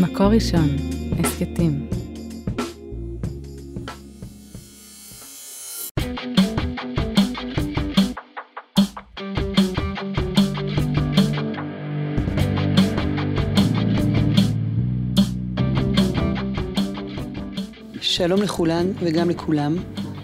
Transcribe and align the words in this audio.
מקור 0.00 0.26
ראשון, 0.26 0.68
הסכתים. 1.18 1.88
שלום 18.00 18.42
לכולן 18.42 18.86
וגם 19.00 19.30
לכולם. 19.30 19.76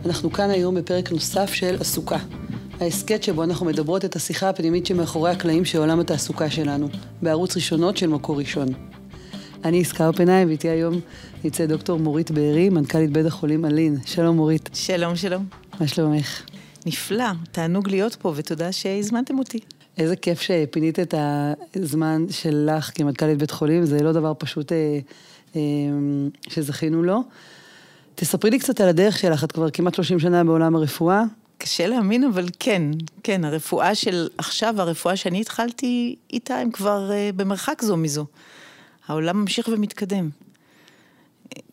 אנחנו 0.06 0.32
כאן 0.32 0.50
היום 0.50 0.74
בפרק 0.74 1.12
נוסף 1.12 1.52
של 1.52 1.76
עסוקה. 1.80 2.18
ההסכת 2.80 3.22
שבו 3.22 3.44
אנחנו 3.44 3.66
מדברות 3.66 4.04
את 4.04 4.16
השיחה 4.16 4.48
הפנימית 4.48 4.86
שמאחורי 4.86 5.30
הקלעים 5.30 5.64
של 5.64 5.78
עולם 5.78 6.00
התעסוקה 6.00 6.50
שלנו, 6.50 6.88
בערוץ 7.22 7.56
ראשונות 7.56 7.96
של 7.96 8.06
מקור 8.06 8.38
ראשון. 8.38 8.68
אני 9.64 9.76
יסכה 9.76 10.06
אופנהיים, 10.06 10.48
ואיתי 10.48 10.68
היום 10.68 11.00
נמצאת 11.44 11.68
דוקטור 11.68 11.98
מורית 11.98 12.30
בארי, 12.30 12.68
מנכ"לית 12.68 13.10
בית 13.10 13.26
החולים 13.26 13.64
אלין. 13.64 13.96
שלום 14.06 14.36
מורית. 14.36 14.70
שלום, 14.74 15.16
שלום. 15.16 15.46
מה 15.80 15.88
שלומך? 15.88 16.42
נפלא, 16.86 17.24
תענוג 17.52 17.88
להיות 17.88 18.14
פה, 18.14 18.32
ותודה 18.36 18.72
שהזמנתם 18.72 19.38
אותי. 19.38 19.58
איזה 19.98 20.16
כיף 20.16 20.40
שפינית 20.40 20.98
את 20.98 21.14
הזמן 21.76 22.26
שלך 22.30 22.90
כמנכ"לית 22.94 23.38
בית 23.38 23.50
חולים, 23.50 23.84
זה 23.84 24.02
לא 24.02 24.12
דבר 24.12 24.32
פשוט 24.38 24.72
אה, 24.72 24.98
אה, 25.56 25.60
שזכינו 26.48 27.02
לו. 27.02 27.22
תספרי 28.14 28.50
לי 28.50 28.58
קצת 28.58 28.80
על 28.80 28.88
הדרך 28.88 29.18
שלך, 29.18 29.44
את 29.44 29.52
כבר 29.52 29.70
כמעט 29.70 29.94
30 29.94 30.18
שנה 30.18 30.44
בעולם 30.44 30.76
הרפואה. 30.76 31.22
קשה 31.58 31.86
להאמין, 31.86 32.24
אבל 32.24 32.46
כן, 32.58 32.82
כן, 33.22 33.44
הרפואה 33.44 33.94
של 33.94 34.28
עכשיו, 34.38 34.80
הרפואה 34.80 35.16
שאני 35.16 35.40
התחלתי 35.40 36.16
איתה, 36.32 36.56
הם 36.56 36.70
כבר 36.70 37.10
uh, 37.10 37.36
במרחק 37.36 37.82
זו 37.82 37.96
מזו. 37.96 38.26
העולם 39.10 39.40
ממשיך 39.40 39.68
ומתקדם. 39.72 40.30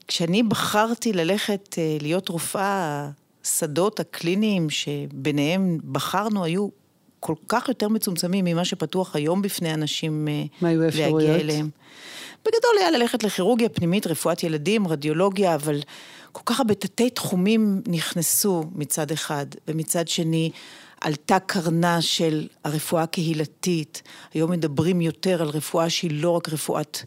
כשאני 0.07 0.43
בחרתי 0.43 1.13
ללכת 1.13 1.75
uh, 1.75 2.03
להיות 2.03 2.29
רופאה, 2.29 3.09
השדות 3.45 3.99
הקליניים 3.99 4.69
שביניהם 4.69 5.77
בחרנו 5.91 6.43
היו 6.43 6.67
כל 7.19 7.35
כך 7.47 7.67
יותר 7.67 7.87
מצומצמים 7.87 8.45
ממה 8.45 8.65
שפתוח 8.65 9.15
היום 9.15 9.41
בפני 9.41 9.73
אנשים 9.73 10.27
האפשרויות? 10.61 11.23
להגיע 11.23 11.35
אליהם. 11.35 11.69
בגדול 12.39 12.71
היה 12.79 12.91
ללכת 12.91 13.23
לכירורגיה 13.23 13.69
פנימית, 13.69 14.07
רפואת 14.07 14.43
ילדים, 14.43 14.87
רדיולוגיה, 14.87 15.55
אבל 15.55 15.79
כל 16.31 16.41
כך 16.45 16.59
הרבה 16.59 16.73
תתי 16.73 17.09
תחומים 17.09 17.81
נכנסו 17.87 18.63
מצד 18.75 19.11
אחד, 19.11 19.45
ומצד 19.67 20.07
שני 20.07 20.51
עלתה 21.01 21.39
קרנה 21.39 22.01
של 22.01 22.47
הרפואה 22.63 23.03
הקהילתית. 23.03 24.01
היום 24.33 24.51
מדברים 24.51 25.01
יותר 25.01 25.41
על 25.41 25.47
רפואה 25.47 25.89
שהיא 25.89 26.11
לא 26.13 26.29
רק 26.29 26.49
רפואת 26.49 26.97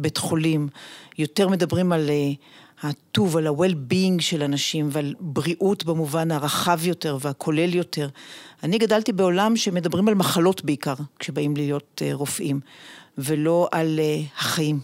בית 0.00 0.16
חולים, 0.16 0.68
יותר 1.18 1.48
מדברים 1.48 1.92
על 1.92 2.08
uh, 2.08 2.86
הטוב, 2.86 3.36
על 3.36 3.46
ה-well-being 3.46 4.20
של 4.20 4.42
אנשים 4.42 4.88
ועל 4.92 5.14
בריאות 5.20 5.84
במובן 5.84 6.30
הרחב 6.30 6.86
יותר 6.86 7.18
והכולל 7.20 7.74
יותר. 7.74 8.08
אני 8.62 8.78
גדלתי 8.78 9.12
בעולם 9.12 9.56
שמדברים 9.56 10.08
על 10.08 10.14
מחלות 10.14 10.64
בעיקר, 10.64 10.94
כשבאים 11.18 11.56
להיות 11.56 12.02
uh, 12.04 12.14
רופאים, 12.14 12.60
ולא 13.18 13.68
על 13.72 13.98
uh, 13.98 14.40
החיים. 14.40 14.80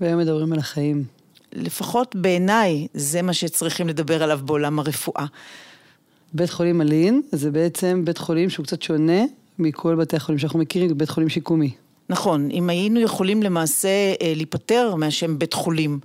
והיום 0.00 0.20
מדברים 0.20 0.52
על 0.52 0.58
החיים. 0.58 1.04
לפחות 1.52 2.16
בעיניי, 2.16 2.86
זה 2.94 3.22
מה 3.22 3.32
שצריכים 3.32 3.88
לדבר 3.88 4.22
עליו 4.22 4.40
בעולם 4.44 4.78
הרפואה. 4.78 5.26
בית 6.34 6.50
חולים 6.50 6.80
אלין 6.80 7.22
זה 7.32 7.50
בעצם 7.50 8.04
בית 8.04 8.18
חולים 8.18 8.50
שהוא 8.50 8.66
קצת 8.66 8.82
שונה 8.82 9.22
מכל 9.58 9.94
בתי 9.94 10.16
החולים 10.16 10.38
שאנחנו 10.38 10.58
מכירים, 10.58 10.98
בית 10.98 11.10
חולים 11.10 11.28
שיקומי. 11.28 11.70
נכון, 12.08 12.50
אם 12.50 12.70
היינו 12.70 13.00
יכולים 13.00 13.42
למעשה 13.42 13.88
אה, 13.88 14.32
להיפטר 14.36 14.94
מהשם 14.94 15.38
בית 15.38 15.54
חולים, 15.54 16.00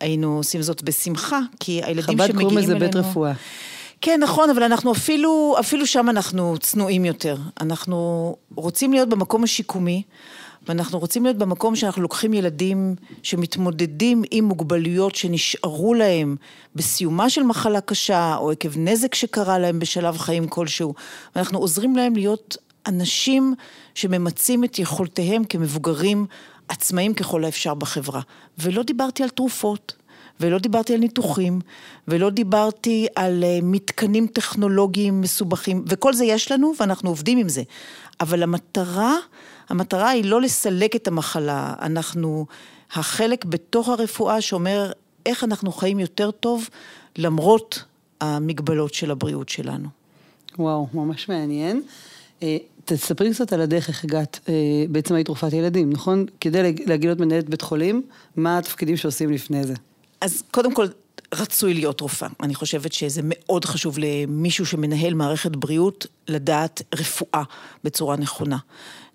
היינו 0.00 0.36
עושים 0.36 0.62
זאת 0.62 0.82
בשמחה, 0.82 1.40
כי 1.60 1.82
הילדים 1.84 2.18
שמגיעים 2.18 2.20
אלינו... 2.20 2.38
חב"ד 2.38 2.42
קוראים 2.42 2.58
לזה 2.58 2.74
בית 2.74 2.96
רפואה. 2.96 3.32
כן, 4.00 4.20
נכון, 4.22 4.50
אבל 4.50 4.62
אנחנו 4.62 4.92
אפילו, 4.92 5.56
אפילו 5.60 5.86
שם 5.86 6.08
אנחנו 6.08 6.56
צנועים 6.60 7.04
יותר. 7.04 7.36
אנחנו 7.60 8.36
רוצים 8.54 8.92
להיות 8.92 9.08
במקום 9.08 9.44
השיקומי. 9.44 10.02
ואנחנו 10.68 10.98
רוצים 10.98 11.24
להיות 11.24 11.36
במקום 11.36 11.76
שאנחנו 11.76 12.02
לוקחים 12.02 12.34
ילדים 12.34 12.94
שמתמודדים 13.22 14.22
עם 14.30 14.44
מוגבלויות 14.44 15.14
שנשארו 15.14 15.94
להם 15.94 16.36
בסיומה 16.74 17.30
של 17.30 17.42
מחלה 17.42 17.80
קשה, 17.80 18.36
או 18.36 18.50
עקב 18.50 18.78
נזק 18.78 19.14
שקרה 19.14 19.58
להם 19.58 19.78
בשלב 19.78 20.18
חיים 20.18 20.48
כלשהו, 20.48 20.94
ואנחנו 21.36 21.58
עוזרים 21.58 21.96
להם 21.96 22.16
להיות 22.16 22.56
אנשים 22.86 23.54
שממצים 23.94 24.64
את 24.64 24.78
יכולותיהם 24.78 25.44
כמבוגרים 25.44 26.26
עצמאים 26.68 27.14
ככל 27.14 27.44
האפשר 27.44 27.74
בחברה. 27.74 28.20
ולא 28.58 28.82
דיברתי 28.82 29.22
על 29.22 29.28
תרופות. 29.28 29.94
ולא 30.40 30.58
דיברתי 30.58 30.94
על 30.94 31.00
ניתוחים, 31.00 31.60
ולא 32.08 32.30
דיברתי 32.30 33.06
על 33.16 33.44
uh, 33.44 33.64
מתקנים 33.64 34.26
טכנולוגיים 34.26 35.20
מסובכים, 35.20 35.84
וכל 35.86 36.14
זה 36.14 36.24
יש 36.24 36.52
לנו 36.52 36.72
ואנחנו 36.80 37.10
עובדים 37.10 37.38
עם 37.38 37.48
זה. 37.48 37.62
אבל 38.20 38.42
המטרה 38.42 39.16
המטרה 39.68 40.08
היא 40.08 40.24
לא 40.24 40.40
לסלק 40.40 40.96
את 40.96 41.08
המחלה, 41.08 41.74
אנחנו 41.82 42.46
החלק 42.92 43.44
בתוך 43.44 43.88
הרפואה 43.88 44.40
שאומר 44.40 44.92
איך 45.26 45.44
אנחנו 45.44 45.72
חיים 45.72 45.98
יותר 45.98 46.30
טוב 46.30 46.68
למרות 47.18 47.84
המגבלות 48.20 48.94
של 48.94 49.10
הבריאות 49.10 49.48
שלנו. 49.48 49.88
וואו, 50.58 50.86
ממש 50.94 51.28
מעניין. 51.28 51.82
אה, 52.42 52.56
תספרי 52.84 53.34
קצת 53.34 53.52
על 53.52 53.60
הדרך 53.60 53.88
איך 53.88 54.04
הגעת, 54.04 54.40
אה, 54.48 54.54
בעצם 54.88 55.14
היית 55.14 55.28
רופאת 55.28 55.52
ילדים, 55.52 55.92
נכון? 55.92 56.26
כדי 56.40 56.62
להגיד 56.62 57.04
להיות 57.04 57.20
מנהלת 57.20 57.48
בית 57.48 57.62
חולים, 57.62 58.02
מה 58.36 58.58
התפקידים 58.58 58.96
שעושים 58.96 59.32
לפני 59.32 59.64
זה? 59.64 59.74
אז 60.20 60.42
קודם 60.50 60.74
כל, 60.74 60.86
רצוי 61.34 61.74
להיות 61.74 62.00
רופאה. 62.00 62.28
אני 62.42 62.54
חושבת 62.54 62.92
שזה 62.92 63.20
מאוד 63.24 63.64
חשוב 63.64 63.98
למישהו 63.98 64.66
שמנהל 64.66 65.14
מערכת 65.14 65.56
בריאות 65.56 66.06
לדעת 66.28 66.82
רפואה 66.94 67.42
בצורה 67.84 68.16
נכונה. 68.16 68.56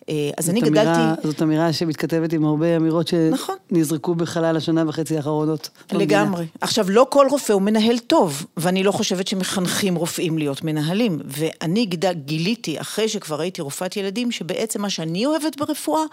אה, 0.09 0.29
אז 0.37 0.49
אני 0.49 0.61
אמירה, 0.61 0.83
גדלתי... 0.83 1.27
זאת 1.27 1.41
אמירה 1.41 1.73
שמתכתבת 1.73 2.33
עם 2.33 2.45
הרבה 2.45 2.75
אמירות 2.75 3.07
שנזרקו 3.07 4.11
נכון. 4.11 4.25
בחלל 4.25 4.57
השנה 4.57 4.83
וחצי 4.87 5.17
האחרונות. 5.17 5.69
לגמרי. 5.91 6.45
עכשיו, 6.61 6.89
לא 6.89 7.05
כל 7.09 7.27
רופא 7.29 7.53
הוא 7.53 7.61
מנהל 7.61 7.99
טוב, 7.99 8.45
ואני 8.57 8.83
לא 8.83 8.91
חושבת 8.91 9.27
שמחנכים 9.27 9.95
רופאים 9.95 10.37
להיות 10.37 10.63
מנהלים. 10.63 11.19
ואני 11.25 11.85
גיליתי, 12.11 12.81
אחרי 12.81 13.09
שכבר 13.09 13.41
הייתי 13.41 13.61
רופאת 13.61 13.97
ילדים, 13.97 14.31
שבעצם 14.31 14.81
מה 14.81 14.89
שאני 14.89 15.25
אוהבת 15.25 15.59
ברפואה, 15.59 16.03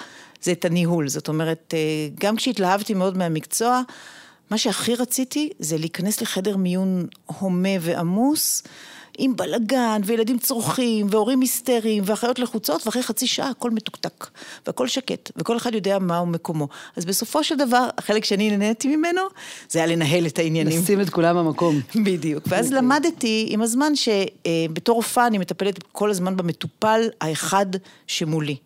זה 0.42 0.52
את 0.52 0.64
הניהול. 0.64 1.08
זאת 1.08 1.28
אומרת, 1.28 1.74
אה, 1.76 2.08
גם 2.20 2.36
כשהתלהבתי 2.36 2.94
מאוד 2.94 3.16
מהמקצוע, 3.16 3.82
מה 4.50 4.58
שהכי 4.58 4.94
רציתי 4.94 5.50
זה 5.58 5.76
להיכנס 5.76 6.20
לחדר 6.20 6.56
מיון 6.56 7.06
הומה 7.26 7.68
ועמוס. 7.80 8.62
עם 9.22 9.36
בלגן, 9.36 10.00
וילדים 10.04 10.38
צורכים, 10.38 11.06
והורים 11.10 11.40
היסטריים, 11.40 12.02
ואחיות 12.06 12.38
לחוצות, 12.38 12.86
ואחרי 12.86 13.02
חצי 13.02 13.26
שעה 13.26 13.48
הכל 13.50 13.70
מתוקתק, 13.70 14.26
והכל 14.66 14.88
שקט, 14.88 15.30
וכל 15.36 15.56
אחד 15.56 15.74
יודע 15.74 15.98
מהו 15.98 16.26
מקומו. 16.26 16.68
אז 16.96 17.04
בסופו 17.04 17.44
של 17.44 17.56
דבר, 17.56 17.88
החלק 17.98 18.24
שאני 18.24 18.56
נהניתי 18.56 18.96
ממנו, 18.96 19.22
זה 19.68 19.78
היה 19.78 19.86
לנהל 19.86 20.26
את 20.26 20.38
העניינים. 20.38 20.82
לשים 20.82 21.00
את 21.00 21.10
כולם 21.10 21.36
במקום. 21.36 21.80
בדיוק. 22.06 22.44
ואז 22.46 22.72
למדתי 22.72 23.46
עם 23.50 23.62
הזמן 23.62 23.92
שבתור 23.96 24.96
רופאה 24.96 25.26
אני 25.26 25.38
מטפלת 25.38 25.82
כל 25.92 26.10
הזמן 26.10 26.36
במטופל 26.36 27.00
האחד 27.20 27.66
שמולי. 28.06 28.56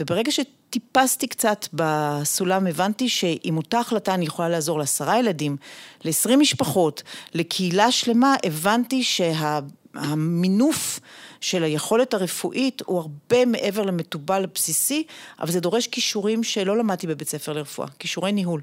וברגע 0.00 0.32
ש... 0.32 0.40
טיפסתי 0.76 1.28
קצת 1.28 1.66
בסולם, 1.72 2.66
הבנתי 2.66 3.08
שעם 3.08 3.56
אותה 3.56 3.78
החלטה 3.78 4.14
אני 4.14 4.24
יכולה 4.24 4.48
לעזור 4.48 4.78
לעשרה 4.78 5.18
ילדים, 5.18 5.56
לעשרים 6.04 6.40
משפחות, 6.40 7.02
לקהילה 7.34 7.92
שלמה, 7.92 8.34
הבנתי 8.44 9.02
שהמינוף 9.02 11.00
של 11.40 11.64
היכולת 11.64 12.14
הרפואית 12.14 12.82
הוא 12.86 12.98
הרבה 13.00 13.46
מעבר 13.46 13.82
למטובל 13.82 14.44
הבסיסי, 14.44 15.04
אבל 15.40 15.50
זה 15.50 15.60
דורש 15.60 15.86
כישורים 15.86 16.44
שלא 16.44 16.76
למדתי 16.76 17.06
בבית 17.06 17.28
ספר 17.28 17.52
לרפואה, 17.52 17.88
כישורי 17.98 18.32
ניהול. 18.32 18.60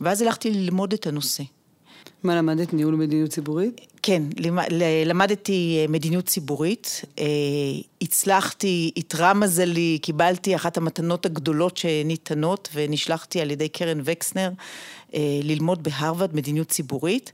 ואז 0.00 0.22
הלכתי 0.22 0.50
ללמוד 0.50 0.92
את 0.92 1.06
הנושא. 1.06 1.42
מה 2.24 2.36
למדת? 2.36 2.72
ניהול 2.72 2.94
מדיניות 2.94 3.30
ציבורית? 3.30 3.80
כן, 4.02 4.22
למדתי 5.06 5.78
אה, 5.80 5.86
מדיניות 5.88 6.26
ציבורית, 6.26 7.02
אה, 7.18 7.24
הצלחתי, 8.02 8.90
איתרע 8.96 9.32
מזלי, 9.32 9.98
קיבלתי 10.02 10.56
אחת 10.56 10.76
המתנות 10.76 11.26
הגדולות 11.26 11.76
שניתנות 11.76 12.68
ונשלחתי 12.74 13.40
על 13.40 13.50
ידי 13.50 13.68
קרן 13.68 14.00
וקסנר 14.04 14.50
אה, 15.14 15.40
ללמוד 15.42 15.82
בהרווארד 15.82 16.36
מדיניות 16.36 16.68
ציבורית. 16.68 17.32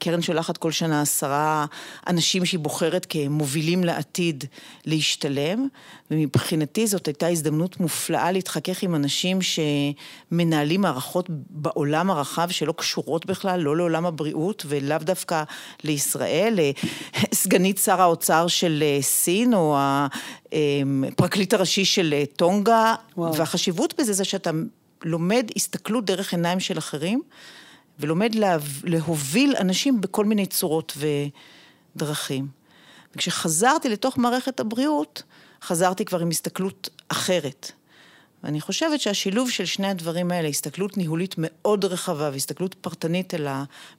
קרן 0.00 0.22
שולחת 0.22 0.56
כל 0.56 0.72
שנה 0.72 1.00
עשרה 1.00 1.66
אנשים 2.06 2.44
שהיא 2.44 2.60
בוחרת 2.60 3.06
כמובילים 3.08 3.84
לעתיד 3.84 4.44
להשתלם, 4.86 5.68
ומבחינתי 6.10 6.86
זאת 6.86 7.06
הייתה 7.06 7.26
הזדמנות 7.26 7.80
מופלאה 7.80 8.32
להתחכך 8.32 8.82
עם 8.82 8.94
אנשים 8.94 9.38
שמנהלים 9.42 10.80
מערכות 10.80 11.26
בעולם 11.50 12.10
הרחב 12.10 12.50
שלא 12.50 12.72
קשורות 12.72 13.26
בכלל, 13.26 13.60
לא 13.60 13.76
לעולם 13.76 14.06
הבריאות 14.06 14.64
ולאו 14.68 14.98
דווקא 14.98 15.42
לישראל. 15.84 16.58
סגנית 17.34 17.78
שר 17.78 18.00
האוצר 18.00 18.46
של 18.46 18.84
סין, 19.00 19.54
או 19.54 19.78
הפרקליט 21.12 21.54
הראשי 21.54 21.84
של 21.84 22.14
טונגה, 22.36 22.94
וואו. 23.16 23.36
והחשיבות 23.36 23.94
בזה 23.98 24.12
זה 24.12 24.24
שאתה 24.24 24.50
לומד 25.04 25.50
הסתכלות 25.56 26.04
דרך 26.04 26.32
עיניים 26.32 26.60
של 26.60 26.78
אחרים, 26.78 27.22
ולומד 28.00 28.34
לה, 28.34 28.56
להוביל 28.84 29.56
אנשים 29.60 30.00
בכל 30.00 30.24
מיני 30.24 30.46
צורות 30.46 30.98
ודרכים. 31.96 32.48
וכשחזרתי 33.14 33.88
לתוך 33.88 34.18
מערכת 34.18 34.60
הבריאות, 34.60 35.22
חזרתי 35.62 36.04
כבר 36.04 36.20
עם 36.20 36.28
הסתכלות 36.28 36.88
אחרת. 37.08 37.72
ואני 38.44 38.60
חושבת 38.60 39.00
שהשילוב 39.00 39.50
של 39.50 39.64
שני 39.64 39.86
הדברים 39.86 40.30
האלה, 40.30 40.48
הסתכלות 40.48 40.96
ניהולית 40.96 41.34
מאוד 41.38 41.84
רחבה 41.84 42.30
והסתכלות 42.32 42.74
פרטנית 42.74 43.34
אל 43.34 43.46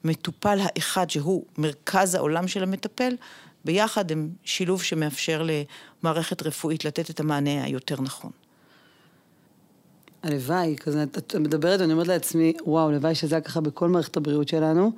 המטופל 0.03 0.59
האחד 0.61 1.09
שהוא 1.09 1.45
מרכז 1.57 2.15
העולם 2.15 2.47
של 2.47 2.63
המטפל, 2.63 3.15
ביחד 3.65 4.11
הם 4.11 4.29
שילוב 4.43 4.83
שמאפשר 4.83 5.47
למערכת 6.03 6.43
רפואית 6.43 6.85
לתת 6.85 7.09
את 7.09 7.19
המענה 7.19 7.63
היותר 7.63 8.01
נכון. 8.01 8.31
הלוואי, 10.23 10.75
כזה, 10.79 11.03
את 11.03 11.35
מדברת 11.35 11.79
ואני 11.79 11.93
אומרת 11.93 12.07
לעצמי, 12.07 12.53
וואו, 12.65 12.89
הלוואי 12.89 13.15
שזה 13.15 13.35
היה 13.35 13.41
ככה 13.41 13.61
בכל 13.61 13.89
מערכת 13.89 14.17
הבריאות 14.17 14.47
שלנו. 14.47 14.91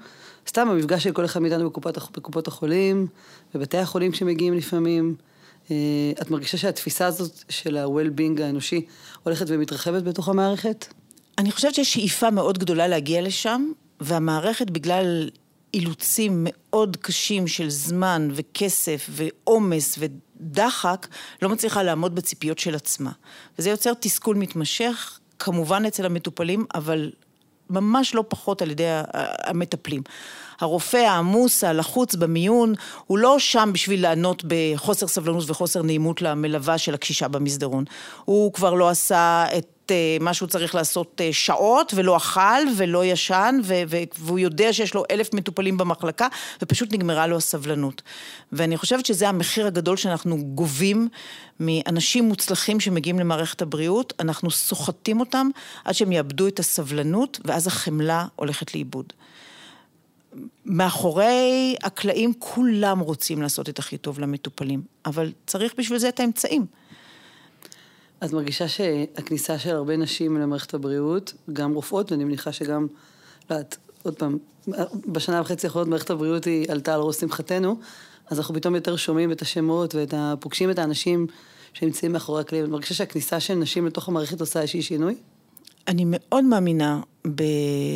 סתם 0.47 0.67
המפגש 0.69 1.03
של 1.03 1.11
כל 1.11 1.25
אחד 1.25 1.39
מאיתנו 1.39 1.69
בקופות, 1.69 1.97
בקופות 2.17 2.47
החולים, 2.47 3.07
בבתי 3.55 3.77
החולים 3.77 4.13
שמגיעים 4.13 4.53
לפעמים. 4.53 5.15
אה, 5.71 5.75
את 6.21 6.31
מרגישה 6.31 6.57
שהתפיסה 6.57 7.05
הזאת 7.05 7.43
של 7.49 7.77
ה-well-being 7.77 8.41
האנושי 8.41 8.85
הולכת 9.23 9.45
ומתרחבת 9.49 10.03
בתוך 10.03 10.29
המערכת? 10.29 10.85
אני 11.37 11.51
חושבת 11.51 11.73
שיש 11.75 11.93
שאיפה 11.93 12.29
מאוד 12.29 12.57
גדולה 12.57 12.87
להגיע 12.87 13.21
לשם, 13.21 13.71
והמערכת 13.99 14.69
בגלל 14.69 15.29
אילוצים 15.73 16.47
מאוד 16.49 16.97
קשים 16.97 17.47
של 17.47 17.69
זמן 17.69 18.29
וכסף 18.33 19.09
ועומס 19.09 19.97
ודחק, 20.43 21.07
לא 21.41 21.49
מצליחה 21.49 21.83
לעמוד 21.83 22.15
בציפיות 22.15 22.59
של 22.59 22.75
עצמה. 22.75 23.11
וזה 23.59 23.69
יוצר 23.69 23.93
תסכול 23.99 24.35
מתמשך, 24.35 25.19
כמובן 25.39 25.85
אצל 25.85 26.05
המטופלים, 26.05 26.65
אבל 26.75 27.11
ממש 27.69 28.15
לא 28.15 28.23
פחות 28.27 28.61
על 28.61 28.71
ידי 28.71 28.87
המטפלים. 29.43 30.01
הרופא 30.59 30.97
העמוס, 30.97 31.63
הלחוץ 31.63 32.15
במיון, 32.15 32.73
הוא 33.07 33.17
לא 33.17 33.39
שם 33.39 33.69
בשביל 33.73 34.01
לענות 34.01 34.43
בחוסר 34.47 35.07
סבלנות 35.07 35.49
וחוסר 35.49 35.81
נעימות 35.81 36.21
למלווה 36.21 36.77
של 36.77 36.93
הקשישה 36.93 37.27
במסדרון. 37.27 37.83
הוא 38.25 38.53
כבר 38.53 38.73
לא 38.73 38.89
עשה 38.89 39.45
את 39.57 39.72
מה 40.19 40.33
שהוא 40.33 40.47
צריך 40.47 40.75
לעשות 40.75 41.21
אה, 41.23 41.29
שעות, 41.33 41.93
ולא 41.95 42.17
אכל 42.17 42.39
ולא 42.77 43.05
ישן, 43.05 43.59
והוא 44.17 44.39
יודע 44.39 44.73
שיש 44.73 44.93
לו 44.93 45.03
אלף 45.11 45.33
מטופלים 45.33 45.77
במחלקה, 45.77 46.27
ופשוט 46.61 46.93
נגמרה 46.93 47.27
לו 47.27 47.37
הסבלנות. 47.37 48.01
ואני 48.51 48.77
חושבת 48.77 49.05
שזה 49.05 49.29
המחיר 49.29 49.67
הגדול 49.67 49.97
שאנחנו 49.97 50.37
גובים 50.37 51.07
מאנשים 51.59 52.23
מוצלחים 52.23 52.79
שמגיעים 52.79 53.19
למערכת 53.19 53.61
הבריאות, 53.61 54.13
אנחנו 54.19 54.51
סוחטים 54.51 55.19
אותם 55.19 55.49
עד 55.85 55.93
שהם 55.93 56.11
יאבדו 56.11 56.47
את 56.47 56.59
הסבלנות, 56.59 57.39
ואז 57.45 57.67
החמלה 57.67 58.25
הולכת 58.35 58.75
לאיבוד. 58.75 59.13
מאחורי 60.65 61.75
הקלעים 61.83 62.33
כולם 62.39 62.99
רוצים 62.99 63.41
לעשות 63.41 63.69
את 63.69 63.79
הכי 63.79 63.97
טוב 63.97 64.19
למטופלים, 64.19 64.81
אבל 65.05 65.31
צריך 65.47 65.73
בשביל 65.77 65.99
זה 65.99 66.09
את 66.09 66.19
האמצעים. 66.19 66.65
את 68.25 68.33
מרגישה 68.33 68.67
שהכניסה 68.67 69.59
של 69.59 69.75
הרבה 69.75 69.97
נשים 69.97 70.37
למערכת 70.37 70.73
הבריאות, 70.73 71.33
גם 71.53 71.73
רופאות, 71.73 72.11
ואני 72.11 72.23
מניחה 72.23 72.51
שגם, 72.51 72.87
לא 73.49 73.55
יודעת, 73.55 73.77
עוד 74.03 74.15
פעם, 74.15 74.37
בשנה 75.07 75.41
וחצי 75.41 75.67
האחרונות 75.67 75.89
מערכת 75.89 76.09
הבריאות 76.09 76.45
היא 76.45 76.65
עלתה 76.71 76.93
על 76.93 77.01
ראש 77.01 77.15
שמחתנו, 77.15 77.75
אז 78.29 78.37
אנחנו 78.37 78.55
פתאום 78.55 78.75
יותר 78.75 78.95
שומעים 78.95 79.31
את 79.31 79.41
השמות 79.41 79.95
ואת 79.95 80.13
ה... 80.13 80.33
פוגשים 80.39 80.71
את 80.71 80.79
האנשים 80.79 81.27
שנמצאים 81.73 82.11
מאחורי 82.11 82.41
הקלעים. 82.41 82.65
את 82.65 82.69
מרגישה 82.69 82.93
שהכניסה 82.93 83.39
של 83.39 83.53
נשים 83.53 83.87
לתוך 83.87 84.07
המערכת 84.07 84.41
עושה 84.41 84.61
איזשהי 84.61 84.81
שינוי? 84.81 85.15
אני 85.87 86.03
מאוד 86.07 86.43
מאמינה 86.43 87.01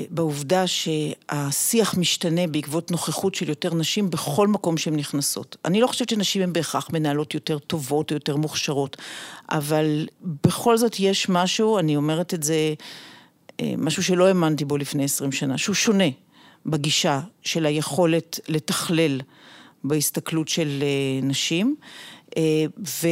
בעובדה 0.09 0.67
שהשיח 0.67 1.97
משתנה 1.97 2.47
בעקבות 2.47 2.91
נוכחות 2.91 3.35
של 3.35 3.49
יותר 3.49 3.73
נשים 3.73 4.09
בכל 4.09 4.47
מקום 4.47 4.77
שהן 4.77 4.95
נכנסות. 4.95 5.57
אני 5.65 5.81
לא 5.81 5.87
חושבת 5.87 6.09
שנשים 6.09 6.41
הן 6.41 6.53
בהכרח 6.53 6.89
מנהלות 6.93 7.33
יותר 7.33 7.59
טובות 7.59 8.11
או 8.11 8.15
יותר 8.15 8.35
מוכשרות, 8.35 8.97
אבל 9.51 10.07
בכל 10.21 10.77
זאת 10.77 10.99
יש 10.99 11.29
משהו, 11.29 11.79
אני 11.79 11.95
אומרת 11.95 12.33
את 12.33 12.43
זה, 12.43 12.73
אה, 13.59 13.73
משהו 13.77 14.03
שלא 14.03 14.27
האמנתי 14.27 14.65
בו 14.65 14.77
לפני 14.77 15.03
עשרים 15.03 15.31
שנה, 15.31 15.57
שהוא 15.57 15.75
שונה 15.75 16.09
בגישה 16.65 17.21
של 17.41 17.65
היכולת 17.65 18.39
לתכלל 18.47 19.21
בהסתכלות 19.83 20.47
של 20.47 20.83
אה, 20.83 21.27
נשים. 21.27 21.75
אה, 22.37 22.65
ו... 23.03 23.07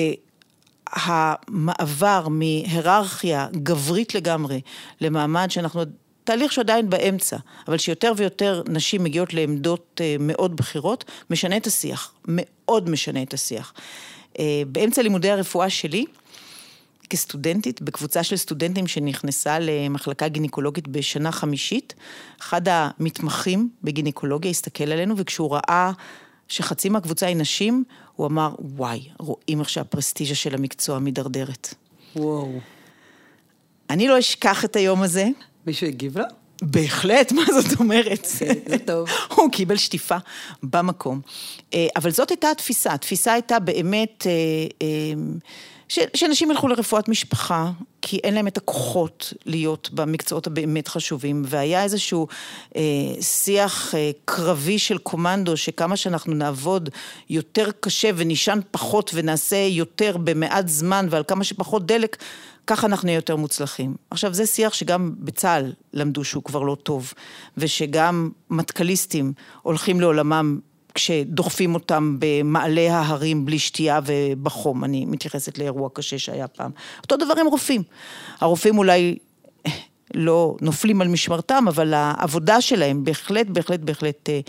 המעבר 0.92 2.28
מהיררכיה 2.30 3.48
גברית 3.52 4.16
לגמרי 4.16 4.62
למעמד 5.02 5.52
שאנחנו, 5.52 5.82
תהליך 6.25 6.51
שעדיין 6.51 6.89
באמצע, 6.89 7.38
אבל 7.68 7.77
שיותר 7.77 8.13
ויותר 8.18 8.62
נשים 8.68 9.04
מגיעות 9.04 9.33
לעמדות 9.33 10.01
אה, 10.04 10.16
מאוד 10.19 10.56
בכירות, 10.56 11.06
משנה 11.30 11.57
את 11.57 11.68
השיח, 11.68 12.13
מאוד 12.27 12.89
משנה 12.89 13.24
את 13.24 13.33
השיח. 13.33 13.74
אה, 14.39 14.62
באמצע 14.68 15.01
לימודי 15.01 15.31
הרפואה 15.31 15.69
שלי, 15.69 16.06
כסטודנטית, 17.10 17.81
בקבוצה 17.81 18.24
של 18.24 18.38
סטודנטים 18.38 18.88
שנכנסה 18.88 19.57
למחלקה 19.60 20.27
גינקולוגית 20.27 20.88
בשנה 20.88 21.31
חמישית, 21.31 21.94
אחד 22.42 22.62
המתמחים 22.68 23.69
בגינקולוגיה 23.83 24.51
הסתכל 24.51 24.92
עלינו, 24.92 25.18
וכשהוא 25.18 25.56
ראה 25.56 25.92
שחצי 26.48 26.89
מהקבוצה 26.89 27.25
היא 27.25 27.36
נשים, 27.36 27.83
הוא 28.16 28.27
אמר, 28.27 28.56
וואי, 28.60 29.10
רואים 29.19 29.60
איך 29.60 29.69
שהפרסטיז'ה 29.69 30.36
של 30.36 30.56
המקצוע 30.56 31.00
מידרדרת. 31.00 31.74
וואו. 32.16 32.60
אני 33.89 34.07
לא 34.07 34.19
אשכח 34.19 34.66
את 34.66 34.75
היום 34.75 35.01
הזה. 35.01 35.27
מישהו 35.68 35.88
הגיב 35.88 36.18
לה? 36.18 36.26
בהחלט, 36.62 37.32
מה 37.32 37.44
זאת 37.62 37.80
אומרת? 37.80 38.26
זה 38.70 38.78
טוב. 38.86 39.10
הוא 39.36 39.52
קיבל 39.52 39.78
שטיפה 39.78 40.18
במקום. 40.64 41.22
אה, 41.74 41.88
אבל 41.96 42.12
זאת 42.12 42.30
הייתה 42.30 42.52
התפיסה. 42.52 42.94
התפיסה 42.94 43.34
הייתה 43.34 43.60
באמת... 43.60 44.28
אה, 44.28 44.32
אה, 44.82 44.88
ש, 45.88 46.00
שאנשים 46.14 46.52
ילכו 46.52 46.68
לרפואת 46.68 47.10
משפחה, 47.10 47.72
כי 48.02 48.20
אין 48.24 48.34
להם 48.34 48.48
את 48.48 48.58
הכוחות 48.58 49.34
להיות 49.46 49.90
במקצועות 49.94 50.48
הבאמת 50.48 50.88
חשובים, 50.88 51.44
והיה 51.46 51.84
איזשהו 51.84 52.28
שיח 53.22 53.94
קרבי 54.26 54.80
של 54.80 54.98
קומנדו, 54.98 55.58
שכמה 55.58 55.98
שאנחנו 55.98 56.34
נעבוד 56.34 56.90
יותר 57.30 57.70
קשה 57.80 58.10
ונישן 58.16 58.60
פחות 58.72 59.12
ונעשה 59.14 59.68
יותר 59.70 60.18
במעט 60.18 60.68
זמן 60.68 61.08
ועל 61.10 61.24
כמה 61.28 61.44
שפחות 61.44 61.86
דלק, 61.86 62.18
ככה 62.68 62.88
אנחנו 62.88 63.06
נהיה 63.06 63.16
יותר 63.16 63.36
מוצלחים. 63.36 63.96
עכשיו, 64.10 64.34
זה 64.34 64.46
שיח 64.46 64.74
שגם 64.74 65.12
בצה"ל 65.20 65.74
למדו 65.94 66.24
שהוא 66.24 66.44
כבר 66.44 66.62
לא 66.62 66.75
טוב, 66.84 67.13
ושגם 67.58 68.30
מטכליסטים 68.50 69.34
הולכים 69.62 70.01
לעולמם 70.01 70.60
כשדוחפים 70.94 71.74
אותם 71.74 72.16
במעלה 72.20 72.98
ההרים 72.98 73.46
בלי 73.46 73.60
שתייה 73.60 74.00
ובחום, 74.06 74.84
אני 74.84 75.06
מתייחסת 75.06 75.58
לאירוע 75.58 75.89
קשה 75.94 76.20
שהיה 76.20 76.48
פעם. 76.48 76.72
אותו 77.01 77.18
דבר 77.18 77.34
עם 77.39 77.48
רופאים. 77.48 77.84
הרופאים 78.39 78.78
אולי 78.78 79.18
לא 80.14 80.56
נופלים 80.62 81.02
על 81.02 81.08
משמרתם, 81.08 81.66
אבל 81.68 81.94
העבודה 81.94 82.62
שלהם 82.62 83.04
בהחלט, 83.04 83.48
בהחלט, 83.48 83.80
בהחלט 83.80 84.30
אה, 84.30 84.40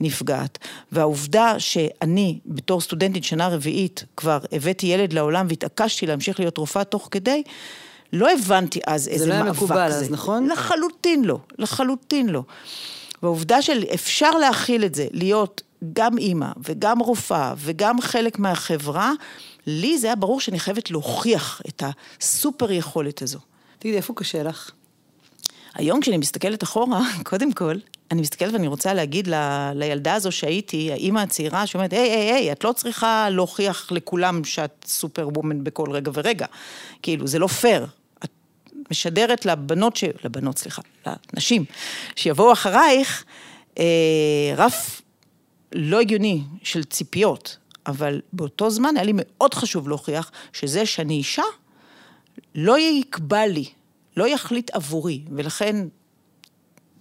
נפגעת. 0.00 0.58
והעובדה 0.92 1.54
שאני, 1.58 2.38
בתור 2.46 2.80
סטודנטית 2.80 3.24
שנה 3.24 3.48
רביעית, 3.48 4.04
כבר 4.16 4.38
הבאתי 4.52 4.86
ילד 4.86 5.12
לעולם 5.12 5.46
והתעקשתי 5.48 6.06
להמשיך 6.06 6.40
להיות 6.40 6.58
רופאה 6.58 6.84
תוך 6.84 7.08
כדי, 7.10 7.42
לא 8.12 8.32
הבנתי 8.32 8.80
אז 8.86 9.08
איזה 9.08 9.26
מאבק 9.26 9.36
זה. 9.36 9.42
זה 9.42 9.44
לא 9.44 9.44
היה 9.44 9.52
מקובל 9.52 9.92
אז, 9.92 10.10
נכון? 10.10 10.48
לחלוטין 10.48 11.24
לא, 11.24 11.38
לחלוטין 11.58 12.28
לא. 12.28 12.42
והעובדה 13.22 13.62
של 13.62 13.84
אפשר 13.94 14.30
להכיל 14.30 14.84
את 14.84 14.94
זה, 14.94 15.06
להיות 15.12 15.62
גם 15.92 16.18
אימא 16.18 16.48
וגם 16.64 16.98
רופאה 16.98 17.54
וגם 17.58 18.00
חלק 18.00 18.38
מהחברה, 18.38 19.12
לי 19.66 19.98
זה 19.98 20.06
היה 20.06 20.16
ברור 20.16 20.40
שאני 20.40 20.60
חייבת 20.60 20.90
להוכיח 20.90 21.62
את 21.68 21.82
הסופר 22.20 22.72
יכולת 22.72 23.22
הזו. 23.22 23.38
תגידי, 23.78 23.96
איפה 23.96 24.14
קשה 24.14 24.42
לך? 24.42 24.70
היום 25.78 26.00
כשאני 26.00 26.16
מסתכלת 26.16 26.62
אחורה, 26.62 27.00
קודם 27.30 27.52
כל, 27.52 27.74
אני 28.10 28.20
מסתכלת 28.20 28.52
ואני 28.52 28.66
רוצה 28.66 28.94
להגיד 28.94 29.28
ל, 29.28 29.34
לילדה 29.74 30.14
הזו 30.14 30.32
שהייתי, 30.32 30.92
האימא 30.92 31.20
הצעירה 31.20 31.66
שאומרת, 31.66 31.92
היי, 31.92 32.10
היי, 32.10 32.32
היי, 32.32 32.52
את 32.52 32.64
לא 32.64 32.72
צריכה 32.72 33.30
להוכיח 33.30 33.92
לכולם 33.92 34.44
שאת 34.44 34.84
סופר 34.86 35.28
וומן 35.28 35.64
בכל 35.64 35.90
רגע 35.90 36.10
ורגע. 36.14 36.46
כאילו, 37.02 37.26
זה 37.26 37.38
לא 37.38 37.46
פייר. 37.46 37.86
את 38.24 38.30
משדרת 38.90 39.46
לבנות, 39.46 39.96
ש... 39.96 40.04
לבנות, 40.24 40.58
סליחה, 40.58 40.82
לנשים, 41.34 41.64
שיבואו 42.16 42.52
אחרייך, 42.52 43.24
אה, 43.78 43.84
רף 44.56 45.02
לא 45.72 46.00
הגיוני 46.00 46.42
של 46.62 46.84
ציפיות, 46.84 47.56
אבל 47.86 48.20
באותו 48.32 48.70
זמן 48.70 48.94
היה 48.96 49.04
לי 49.04 49.12
מאוד 49.14 49.54
חשוב 49.54 49.88
להוכיח 49.88 50.30
שזה 50.52 50.86
שאני 50.86 51.14
אישה, 51.14 51.42
לא 52.54 52.78
יקבע 52.78 53.46
לי, 53.46 53.64
לא 54.18 54.28
יחליט 54.28 54.70
עבורי, 54.70 55.24
ולכן 55.36 55.76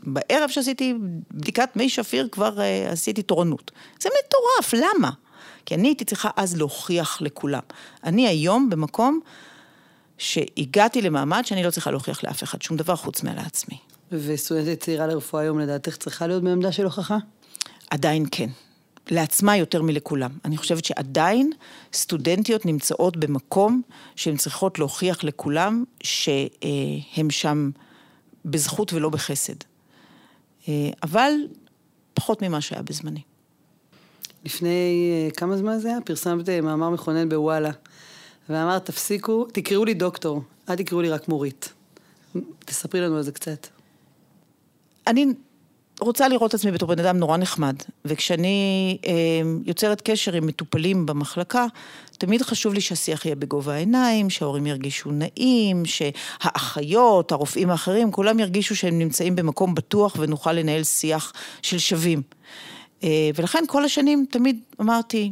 בערב 0.03 0.49
שעשיתי 0.49 0.93
בדיקת 1.31 1.69
מי 1.75 1.89
שפיר 1.89 2.27
כבר 2.31 2.57
uh, 2.57 2.91
עשיתי 2.91 3.21
תורנות. 3.21 3.71
זה 4.01 4.09
מטורף, 4.19 4.73
למה? 4.73 5.11
כי 5.65 5.75
אני 5.75 5.87
הייתי 5.87 6.05
צריכה 6.05 6.29
אז 6.35 6.57
להוכיח 6.57 7.21
לכולם. 7.21 7.61
אני 8.03 8.27
היום 8.27 8.69
במקום 8.69 9.19
שהגעתי 10.17 11.01
למעמד 11.01 11.45
שאני 11.45 11.63
לא 11.63 11.71
צריכה 11.71 11.91
להוכיח 11.91 12.23
לאף 12.23 12.43
אחד 12.43 12.61
שום 12.61 12.77
דבר 12.77 12.95
חוץ 12.95 13.23
מעצמי. 13.23 13.77
וסטודנטית 14.11 14.83
צעירה 14.83 15.07
לרפואה 15.07 15.43
היום 15.43 15.59
לדעתך 15.59 15.97
צריכה 15.97 16.27
להיות 16.27 16.43
בעמדה 16.43 16.71
של 16.71 16.83
הוכחה? 16.83 17.17
עדיין 17.89 18.25
כן. 18.31 18.49
לעצמה 19.09 19.57
יותר 19.57 19.81
מלכולם. 19.81 20.31
אני 20.45 20.57
חושבת 20.57 20.85
שעדיין 20.85 21.51
סטודנטיות 21.93 22.65
נמצאות 22.65 23.17
במקום 23.17 23.81
שהן 24.15 24.37
צריכות 24.37 24.79
להוכיח 24.79 25.23
לכולם 25.23 25.83
שהם 26.03 27.29
שם 27.29 27.69
בזכות 28.45 28.93
ולא 28.93 29.09
בחסד. 29.09 29.55
אבל 31.03 31.31
פחות 32.13 32.41
ממה 32.41 32.61
שהיה 32.61 32.81
בזמני. 32.81 33.21
לפני 34.45 35.11
אה, 35.11 35.31
כמה 35.31 35.57
זמן 35.57 35.79
זה 35.79 35.87
היה? 35.87 36.01
פרסמת 36.01 36.49
אה, 36.49 36.61
מאמר 36.61 36.89
מכונן 36.89 37.29
בוואלה, 37.29 37.71
ואמרת, 38.49 38.85
תפסיקו, 38.85 39.45
תקראו 39.53 39.85
לי 39.85 39.93
דוקטור, 39.93 40.41
אל 40.69 40.75
תקראו 40.75 41.01
לי 41.01 41.09
רק 41.09 41.27
מורית. 41.27 41.73
תספרי 42.59 43.01
לנו 43.01 43.17
על 43.17 43.23
זה 43.23 43.31
קצת. 43.31 43.67
אני 45.07 45.25
רוצה 45.99 46.27
לראות 46.27 46.49
את 46.49 46.55
עצמי 46.55 46.71
בתור 46.71 46.89
בן 46.89 46.99
אדם 46.99 47.17
נורא 47.17 47.37
נחמד, 47.37 47.75
וכשאני 48.05 48.97
אה, 49.05 49.11
יוצרת 49.65 50.01
קשר 50.01 50.33
עם 50.33 50.47
מטופלים 50.47 51.05
במחלקה, 51.05 51.65
תמיד 52.17 52.41
חשוב 52.41 52.73
לי 52.73 52.81
שהשיח 52.81 53.25
יהיה 53.25 53.35
בגובה 53.35 53.73
העיניים, 53.73 54.29
שההורים 54.29 54.67
ירגישו 54.67 55.09
נעים, 55.11 55.83
שהאחיות, 55.85 57.31
הרופאים 57.31 57.69
האחרים, 57.69 58.11
כולם 58.11 58.39
ירגישו 58.39 58.75
שהם 58.75 58.99
נמצאים 58.99 59.35
במקום 59.35 59.75
בטוח 59.75 60.15
ונוכל 60.19 60.53
לנהל 60.53 60.83
שיח 60.83 61.33
של 61.61 61.77
שווים. 61.77 62.21
אה, 63.03 63.29
ולכן 63.35 63.63
כל 63.67 63.85
השנים 63.85 64.25
תמיד 64.29 64.59
אמרתי, 64.81 65.31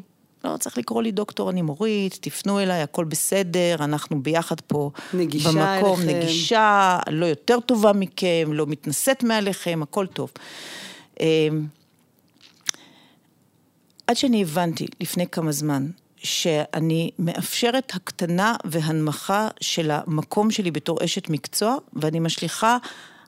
לא 0.51 0.57
צריך 0.57 0.77
לקרוא 0.77 1.03
לי 1.03 1.11
דוקטור, 1.11 1.49
אני 1.49 1.61
מורית, 1.61 2.17
תפנו 2.21 2.59
אליי, 2.59 2.81
הכל 2.81 3.05
בסדר, 3.05 3.75
אנחנו 3.79 4.23
ביחד 4.23 4.61
פה 4.61 4.91
נגישה 5.13 5.49
במקום, 5.49 6.01
אליכם. 6.01 6.17
נגישה, 6.17 6.99
לא 7.09 7.25
יותר 7.25 7.59
טובה 7.59 7.93
מכם, 7.93 8.49
לא 8.53 8.65
מתנשאת 8.67 9.23
מעליכם, 9.23 9.79
הכל 9.83 10.07
טוב. 10.07 10.31
אה, 11.21 11.47
עד 14.07 14.17
שאני 14.17 14.41
הבנתי 14.41 14.85
לפני 15.01 15.27
כמה 15.27 15.51
זמן 15.51 15.87
שאני 16.17 17.11
מאפשרת 17.19 17.91
הקטנה 17.95 18.55
והנמכה 18.65 19.47
של 19.61 19.91
המקום 19.91 20.51
שלי 20.51 20.71
בתור 20.71 21.03
אשת 21.03 21.29
מקצוע, 21.29 21.75
ואני 21.93 22.19
משליכה 22.19 22.77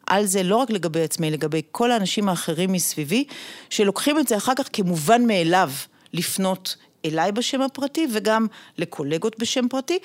על 0.08 0.26
זה 0.26 0.44
לא 0.44 0.56
רק 0.56 0.70
לגבי 0.70 1.04
עצמי, 1.04 1.32
לגבי 1.32 1.62
כל 1.72 1.92
האנשים 1.92 2.30
האחרים 2.30 2.72
מסביבי, 2.72 3.26
שלוקחים 3.70 4.20
את 4.20 4.28
זה 4.28 4.38
אחר 4.38 4.54
כך 4.56 4.70
כמובן 4.74 5.28
מאליו 5.28 5.72
לפנות 6.14 6.76
אליי 7.06 7.32
בשם 7.32 7.62
הפרטי 7.62 8.08
וגם 8.14 8.48
לקולגות 8.78 9.40
בשם 9.40 9.68
פרטי, 9.68 10.00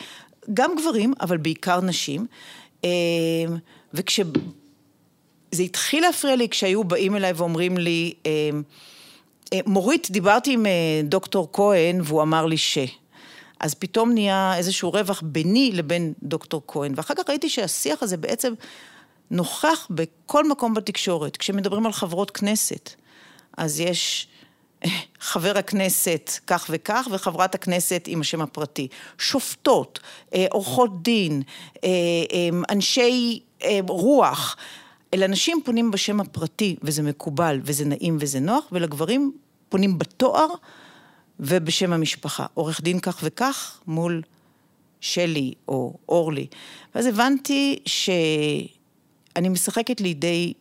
גם 0.55 0.77
גברים, 0.77 1.13
אבל 1.21 1.37
בעיקר 1.37 1.81
נשים. 1.81 2.27
אה, 2.85 2.91
וכשזה 3.95 4.23
התחיל 5.61 6.03
להפריע 6.03 6.37
לי 6.37 6.49
כשהיו 6.49 6.85
באים 6.85 7.17
אליי 7.17 7.33
ואומרים 7.33 7.79
לי, 7.79 8.15
אה, 8.27 8.51
אה, 9.53 9.61
מורית, 9.67 10.11
דיברתי 10.11 10.53
עם 10.53 10.67
דוקטור 11.05 11.49
כהן 11.53 12.01
והוא 12.05 12.23
אמר 12.23 12.47
לי 12.47 12.57
ש... 12.57 12.79
אז 13.63 13.75
פתאום 13.75 14.13
נהיה 14.13 14.57
איזשהו 14.57 14.93
רווח 14.93 15.23
ביני 15.27 15.71
לבין 15.73 16.13
דוקטור 16.23 16.63
כהן, 16.69 16.93
ואחר 16.97 17.15
כך 17.15 17.29
ראיתי 17.29 17.49
שהשיח 17.49 18.03
הזה 18.03 18.17
בעצם 18.17 18.53
נוכח 19.31 19.89
בכל 19.91 20.49
מקום 20.49 20.75
בתקשורת. 20.75 21.37
כשמדברים 21.37 21.87
על 21.87 21.93
חברות 21.93 22.31
כנסת, 22.31 22.91
אז 23.59 23.81
יש 23.81 24.29
חבר 25.21 25.59
הכנסת 25.59 26.31
כך 26.47 26.67
וכך 26.71 27.09
וחברת 27.11 27.55
הכנסת 27.55 28.05
עם 28.07 28.21
השם 28.21 28.43
הפרטי. 28.43 28.89
שופטות, 29.19 30.01
אה, 30.35 30.47
עורכות 30.51 31.03
דין, 31.03 31.43
אה, 31.85 31.89
אה, 32.33 32.49
אנשי 32.71 33.41
רוח. 33.89 34.57
אל 35.15 35.23
אנשים 35.23 35.61
פונים 35.65 35.91
בשם 35.91 36.21
הפרטי, 36.21 36.77
וזה 36.83 37.03
מקובל, 37.03 37.61
וזה 37.65 37.85
נעים 37.85 38.17
וזה 38.21 38.41
נוח, 38.41 38.65
ולגברים 38.73 39.33
פונים 39.69 39.99
בתואר 39.99 40.47
ובשם 41.41 41.93
המשפחה. 41.93 42.47
עורך 42.55 42.81
דין 42.81 43.01
כך 43.01 43.21
וכך 43.23 43.81
מול 43.87 44.23
שלי 45.01 45.55
או 45.69 45.95
אורלי. 46.09 46.47
ואז 46.95 47.07
הבנתי 47.07 47.79
שאני 47.87 49.49
משחקת 49.49 50.01
לידי 50.01 50.53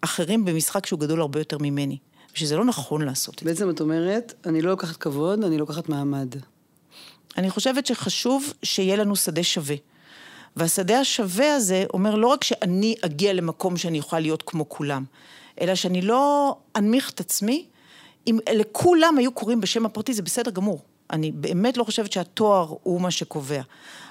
אחרים 0.00 0.44
במשחק 0.44 0.86
שהוא 0.86 1.00
גדול 1.00 1.20
הרבה 1.20 1.40
יותר 1.40 1.58
ממני. 1.58 1.98
ושזה 2.34 2.56
לא 2.56 2.64
נכון 2.64 3.02
לעשות 3.02 3.34
את 3.34 3.40
זה. 3.40 3.44
בעצם 3.46 3.70
את 3.70 3.80
אומרת, 3.80 4.34
אני 4.46 4.62
לא 4.62 4.70
לוקחת 4.70 4.96
כבוד, 4.96 5.44
אני 5.44 5.58
לוקחת 5.58 5.88
מעמד. 5.88 6.34
אני 7.36 7.50
חושבת 7.50 7.86
שחשוב 7.86 8.52
שיהיה 8.62 8.96
לנו 8.96 9.16
שדה 9.16 9.42
שווה. 9.42 9.76
והשדה 10.56 11.00
השווה 11.00 11.54
הזה 11.54 11.84
אומר 11.94 12.14
לא 12.14 12.26
רק 12.26 12.44
שאני 12.44 12.94
אגיע 13.00 13.32
למקום 13.32 13.76
שאני 13.76 13.98
אוכל 13.98 14.18
להיות 14.18 14.42
כמו 14.46 14.68
כולם, 14.68 15.04
אלא 15.60 15.74
שאני 15.74 16.02
לא 16.02 16.56
אנמיך 16.76 17.10
את 17.10 17.20
עצמי, 17.20 17.66
אם 18.26 18.38
לכולם 18.52 19.18
היו 19.18 19.32
קוראים 19.32 19.60
בשם 19.60 19.86
הפרטי 19.86 20.14
זה 20.14 20.22
בסדר 20.22 20.50
גמור. 20.50 20.82
אני 21.10 21.32
באמת 21.32 21.76
לא 21.76 21.84
חושבת 21.84 22.12
שהתואר 22.12 22.74
הוא 22.82 23.00
מה 23.00 23.10
שקובע. 23.10 23.62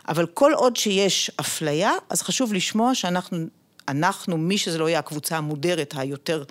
אבל 0.07 0.25
כל 0.25 0.53
עוד 0.53 0.75
שיש 0.75 1.31
אפליה, 1.39 1.91
אז 2.09 2.21
חשוב 2.21 2.53
לשמוע 2.53 2.95
שאנחנו, 2.95 3.37
אנחנו, 3.87 4.37
מי 4.37 4.57
שזה 4.57 4.77
לא 4.77 4.89
יהיה 4.89 4.99
הקבוצה 4.99 5.37
המודרת 5.37 5.93
היותר 5.97 6.43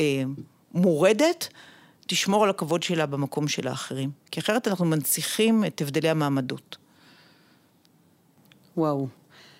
אה, 0.00 0.22
מורדת, 0.74 1.48
תשמור 2.06 2.44
על 2.44 2.50
הכבוד 2.50 2.82
שלה 2.82 3.06
במקום 3.06 3.48
של 3.48 3.68
האחרים. 3.68 4.10
כי 4.30 4.40
אחרת 4.40 4.68
אנחנו 4.68 4.84
מנציחים 4.84 5.64
את 5.64 5.80
הבדלי 5.80 6.08
המעמדות. 6.08 6.76
וואו. 8.76 9.08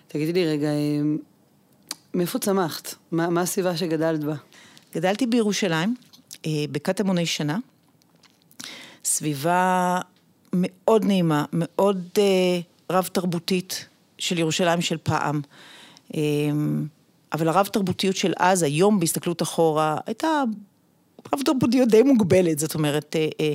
תגידי 0.07 0.33
לי 0.33 0.45
רגע, 0.45 0.67
אה, 0.67 1.01
מאיפה 2.13 2.39
צמחת? 2.39 2.95
מה, 3.11 3.29
מה 3.29 3.41
הסביבה 3.41 3.77
שגדלת 3.77 4.23
בה? 4.23 4.35
גדלתי 4.95 5.25
בירושלים, 5.25 5.95
אה, 6.45 6.51
בכת 6.71 6.99
המוני 6.99 7.25
שנה. 7.25 7.57
סביבה 9.05 9.99
מאוד 10.53 11.05
נעימה, 11.05 11.45
מאוד 11.53 12.07
אה, 12.17 12.59
רב-תרבותית 12.89 13.85
של 14.17 14.39
ירושלים 14.39 14.81
של 14.81 14.97
פעם. 15.03 15.41
אבל 17.33 17.47
הרב-תרבותיות 17.47 18.15
של 18.15 18.33
אז, 18.37 18.63
היום 18.63 18.99
בהסתכלות 18.99 19.41
אחורה, 19.41 19.97
הייתה 20.05 20.43
רב-תרבותיות 21.33 21.89
די 21.89 22.03
מוגבלת, 22.03 22.59
זאת 22.59 22.75
אומרת, 22.75 23.15
אה, 23.15 23.27
אה, 23.39 23.53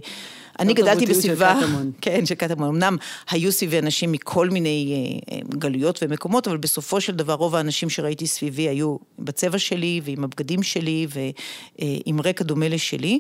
אני 0.58 0.75
גדלתי 0.75 1.06
בסביבה. 1.06 1.60
כן, 2.00 2.26
של 2.26 2.34
קטמון. 2.34 2.68
אמנם 2.68 2.96
היו 3.30 3.52
סביבי 3.52 3.78
אנשים 3.78 4.12
מכל 4.12 4.50
מיני 4.50 5.20
אה, 5.32 5.38
גלויות 5.48 6.02
ומקומות, 6.02 6.48
אבל 6.48 6.56
בסופו 6.56 7.00
של 7.00 7.14
דבר 7.14 7.34
רוב 7.34 7.54
האנשים 7.54 7.90
שראיתי 7.90 8.26
סביבי 8.26 8.68
היו 8.68 8.96
בצבע 9.18 9.58
שלי 9.58 10.00
ועם 10.04 10.25
הבגדים 10.25 10.62
שלי 10.62 11.06
ועם 11.10 12.20
רקע 12.20 12.44
דומה 12.44 12.68
לשלי. 12.68 13.18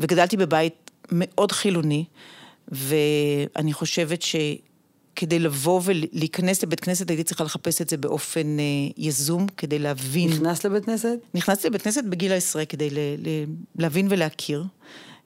וגדלתי 0.00 0.36
בבית 0.36 0.90
מאוד 1.12 1.52
חילוני, 1.52 2.04
ואני 2.68 3.72
חושבת 3.72 4.22
ש... 4.22 4.36
כדי 5.20 5.38
לבוא 5.38 5.80
ולהיכנס 5.84 6.62
לבית 6.62 6.80
כנסת, 6.80 7.10
הייתי 7.10 7.24
צריכה 7.24 7.44
לחפש 7.44 7.82
את 7.82 7.88
זה 7.88 7.96
באופן 7.96 8.58
אה, 8.58 8.64
יזום, 8.96 9.46
כדי 9.56 9.78
להבין. 9.78 10.30
נכנסת 10.30 10.64
לבית 10.64 10.84
כנסת? 10.84 11.18
נכנסתי 11.34 11.68
לבית 11.68 11.82
כנסת 11.82 12.04
בגיל 12.04 12.32
העשרה 12.32 12.64
כדי 12.64 12.90
ל, 12.90 12.98
ל, 12.98 13.28
להבין 13.78 14.06
ולהכיר. 14.10 14.64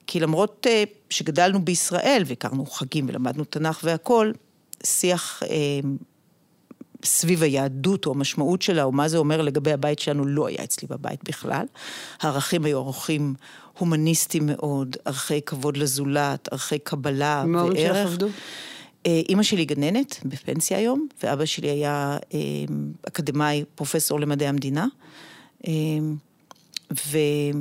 כי 0.07 0.19
למרות 0.19 0.67
אה, 0.69 0.83
שגדלנו 1.09 1.65
בישראל 1.65 2.23
והכרנו 2.25 2.65
חגים 2.65 3.05
ולמדנו 3.09 3.43
תנ"ך 3.43 3.79
והכול, 3.83 4.33
שיח 4.83 5.43
אה, 5.43 5.79
סביב 7.03 7.43
היהדות 7.43 8.05
או 8.05 8.11
המשמעות 8.11 8.61
שלה, 8.61 8.83
או 8.83 8.91
מה 8.91 9.07
זה 9.07 9.17
אומר 9.17 9.41
לגבי 9.41 9.71
הבית 9.71 9.99
שלנו, 9.99 10.25
לא 10.25 10.47
היה 10.47 10.63
אצלי 10.63 10.87
בבית 10.87 11.23
בכלל. 11.23 11.65
הערכים 12.21 12.65
היו 12.65 12.79
ערכים 12.79 13.33
הומניסטיים 13.77 14.45
מאוד, 14.45 14.97
ערכי 15.05 15.41
כבוד 15.41 15.77
לזולת, 15.77 16.53
ערכי 16.53 16.79
קבלה 16.79 17.43
וערך. 17.45 17.47
מה 17.47 17.59
ההורים 17.59 17.87
שלך 17.87 17.97
עבדו? 17.97 18.27
אה, 19.05 19.21
אימא 19.29 19.43
שלי 19.43 19.65
גננת, 19.65 20.19
בפנסיה 20.25 20.77
היום, 20.77 21.07
ואבא 21.23 21.45
שלי 21.45 21.69
היה 21.69 22.17
אה, 22.33 22.39
אקדמאי, 23.07 23.63
פרופסור 23.75 24.19
למדעי 24.19 24.47
המדינה. 24.47 24.87
אה, 25.67 25.73
וזה 26.91 27.57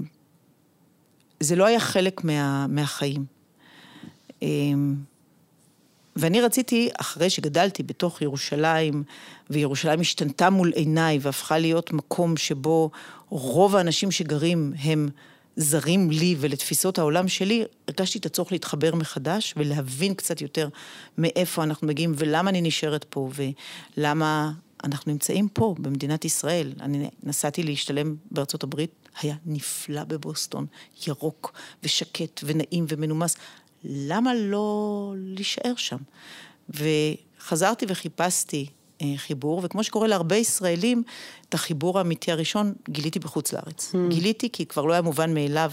לא 1.57 1.67
היה 1.67 1.81
חלק 1.81 2.25
מה, 2.25 2.67
מהחיים. 2.67 3.25
ואני 6.17 6.41
רציתי, 6.41 6.89
אחרי 7.01 7.31
שגדלתי 7.31 7.83
בתוך 7.83 8.23
ירושלים, 8.23 9.03
וירושלים 9.51 10.01
השתנתה 10.01 10.51
מול 10.51 10.73
עיניי 10.75 11.19
והפכה 11.23 11.59
להיות 11.59 11.93
מקום 11.93 12.37
שבו 12.37 12.91
רוב 13.29 13.77
האנשים 13.77 14.11
שגרים 14.11 14.73
הם 14.79 15.09
זרים 15.57 16.11
לי 16.11 16.37
ולתפיסות 16.39 16.99
העולם 16.99 17.29
שלי, 17.29 17.65
הרגשתי 17.89 18.19
את 18.19 18.27
הצורך 18.27 18.53
להתחבר 18.53 18.95
מחדש 18.95 19.55
ולהבין 19.57 20.15
קצת 20.15 20.41
יותר 20.41 20.69
מאיפה 21.19 21.63
אנחנו 21.63 21.87
מגיעים 21.87 22.13
ולמה 22.17 22.51
אני 22.51 22.61
נשארת 22.61 23.05
פה 23.09 23.31
ולמה 23.97 24.53
אנחנו 24.85 25.13
נמצאים 25.13 25.49
פה 25.49 25.75
במדינת 25.79 26.25
ישראל. 26.25 26.73
אני 26.81 27.09
נסעתי 27.23 27.63
להשתלם 27.63 28.17
בארצות 28.31 28.63
הברית, 28.63 28.91
היה 29.23 29.37
נפלא 29.47 30.05
בבוסטון, 30.05 30.67
ירוק 31.07 31.53
ושקט 31.83 32.41
ונעים 32.45 32.87
ומנומס. 32.89 33.37
למה 33.85 34.35
לא 34.35 35.15
להישאר 35.17 35.75
שם? 35.77 35.99
חזרתי 37.41 37.87
וחיפשתי 37.89 38.67
חיבור, 39.17 39.61
וכמו 39.65 39.85
שקורה 39.85 40.07
להרבה 40.09 40.37
ישראלים, 40.37 41.03
את 41.49 41.55
החיבור 41.55 41.99
האמיתי 41.99 42.33
הראשון 42.33 42.73
גיליתי 42.91 43.19
בחוץ 43.19 43.53
לארץ. 43.53 43.95
Mm. 43.95 44.15
גיליתי 44.15 44.49
כי 44.53 44.67
כבר 44.67 44.85
לא 44.85 44.93
היה 44.93 45.03
מובן 45.03 45.35
מאליו 45.35 45.73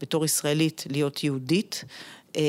בתור 0.00 0.24
ישראלית 0.24 0.84
להיות 0.90 1.24
יהודית, 1.24 1.84
אה, 2.36 2.42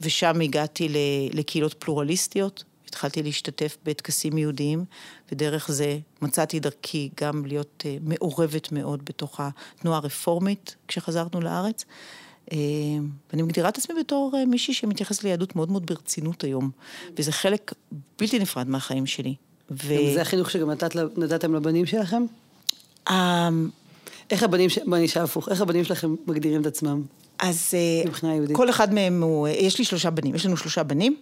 ושם 0.00 0.40
הגעתי 0.40 0.88
לקהילות 1.32 1.74
פלורליסטיות, 1.74 2.64
התחלתי 2.86 3.22
להשתתף 3.22 3.76
בטקסים 3.84 4.38
יהודיים, 4.38 4.84
ודרך 5.32 5.70
זה 5.70 5.98
מצאתי 6.22 6.60
דרכי 6.60 7.10
גם 7.20 7.46
להיות 7.46 7.82
אה, 7.86 7.96
מעורבת 8.00 8.72
מאוד 8.72 9.04
בתוך 9.04 9.40
התנועה 9.40 9.98
הרפורמית 9.98 10.76
כשחזרנו 10.88 11.40
לארץ. 11.40 11.84
אה, 12.52 12.56
ואני 13.30 13.42
מגדירה 13.42 13.68
את 13.68 13.78
עצמי 13.78 13.94
בתור 14.00 14.32
אה, 14.36 14.46
מישהי 14.46 14.74
שמתייחסת 14.74 15.24
ליהדות 15.24 15.56
מאוד 15.56 15.70
מאוד 15.70 15.86
ברצינות 15.86 16.44
היום, 16.44 16.70
וזה 17.18 17.32
חלק 17.32 17.72
בלתי 18.18 18.38
נפרד 18.38 18.68
מהחיים 18.68 19.06
שלי. 19.06 19.34
ו... 19.70 19.94
זה 20.14 20.22
החינוך 20.22 20.50
שגם 20.50 20.70
נתת, 20.70 20.96
נתתם 21.16 21.54
לבנים 21.54 21.86
שלכם? 21.86 22.22
איך 24.30 24.42
הבנים, 24.42 24.70
בוא 24.86 24.98
נשאל 24.98 25.22
הפוך, 25.22 25.48
איך 25.48 25.60
הבנים 25.60 25.84
שלכם 25.84 26.14
מגדירים 26.26 26.60
את 26.60 26.66
עצמם? 26.66 27.02
אז 27.38 27.74
כל 28.52 28.70
אחד 28.70 28.94
מהם 28.94 29.22
הוא, 29.22 29.48
יש 29.48 29.78
לי 29.78 29.84
שלושה 29.84 30.10
בנים, 30.10 30.34
יש 30.34 30.46
לנו 30.46 30.56
שלושה 30.56 30.82
בנים. 30.82 31.16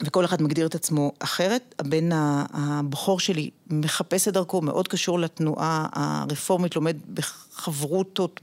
וכל 0.00 0.24
אחד 0.24 0.42
מגדיר 0.42 0.66
את 0.66 0.74
עצמו 0.74 1.12
אחרת. 1.18 1.74
הבן 1.78 2.08
הבכור 2.12 3.20
שלי 3.20 3.50
מחפש 3.66 4.28
את 4.28 4.32
דרכו, 4.32 4.60
מאוד 4.60 4.88
קשור 4.88 5.18
לתנועה 5.18 5.86
הרפורמית, 5.92 6.76
לומד 6.76 6.96
בחברותות 7.14 8.40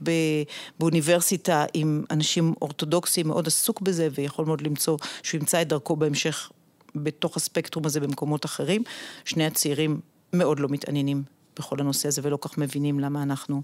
באוניברסיטה 0.78 1.64
עם 1.74 2.04
אנשים 2.10 2.54
אורתודוקסים, 2.62 3.28
מאוד 3.28 3.46
עסוק 3.46 3.80
בזה, 3.80 4.08
ויכול 4.14 4.46
מאוד 4.46 4.60
למצוא 4.60 4.98
שהוא 5.22 5.38
ימצא 5.40 5.62
את 5.62 5.68
דרכו 5.68 5.96
בהמשך 5.96 6.50
בתוך 6.94 7.36
הספקטרום 7.36 7.86
הזה 7.86 8.00
במקומות 8.00 8.44
אחרים. 8.44 8.82
שני 9.24 9.46
הצעירים 9.46 10.00
מאוד 10.32 10.60
לא 10.60 10.68
מתעניינים 10.68 11.22
בכל 11.58 11.80
הנושא 11.80 12.08
הזה 12.08 12.20
ולא 12.24 12.38
כך 12.40 12.58
מבינים 12.58 13.00
למה 13.00 13.22
אנחנו... 13.22 13.62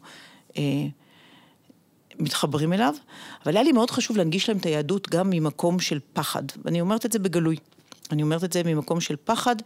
אה, 0.57 0.63
מתחברים 2.19 2.73
אליו, 2.73 2.95
אבל 3.45 3.57
היה 3.57 3.63
לי 3.63 3.73
מאוד 3.73 3.91
חשוב 3.91 4.17
להנגיש 4.17 4.49
להם 4.49 4.59
את 4.59 4.67
היהדות 4.67 5.09
גם 5.09 5.31
ממקום 5.31 5.81
של 5.81 5.99
פחד, 6.13 6.43
ואני 6.65 6.81
אומרת 6.81 7.07
את 7.07 7.13
זה 7.13 7.19
בגלוי. 7.19 7.57
אני 8.13 8.23
אומרת 8.23 8.45
את 8.45 8.53
זה 8.53 8.63
ממקום 8.63 9.01
של 9.01 9.17
פחד, 9.25 9.57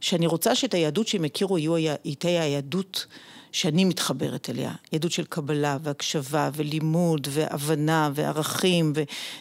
שאני 0.00 0.26
רוצה 0.26 0.54
שאת 0.54 0.74
היהדות 0.74 1.08
שהם 1.08 1.24
יכירו 1.24 1.58
יהיו, 1.58 1.94
תהיה 2.18 2.42
היהדות 2.42 3.06
שאני 3.52 3.84
מתחברת 3.84 4.50
אליה. 4.50 4.72
יהדות 4.92 5.12
של 5.12 5.24
קבלה 5.24 5.78
והקשבה 5.82 6.50
ולימוד 6.54 7.28
והבנה 7.30 8.10
וערכים 8.14 8.92